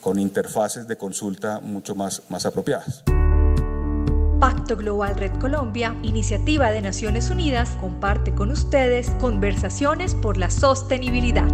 con 0.00 0.18
interfaces 0.18 0.86
de 0.86 0.96
consulta 0.96 1.60
mucho 1.60 1.94
más, 1.94 2.22
más 2.28 2.46
apropiadas. 2.46 3.04
Pacto 4.40 4.76
Global 4.76 5.16
Red 5.16 5.32
Colombia, 5.40 5.96
iniciativa 6.02 6.70
de 6.70 6.80
Naciones 6.80 7.30
Unidas, 7.30 7.70
comparte 7.80 8.32
con 8.34 8.50
ustedes 8.50 9.10
conversaciones 9.20 10.14
por 10.14 10.36
la 10.36 10.48
sostenibilidad. 10.48 11.48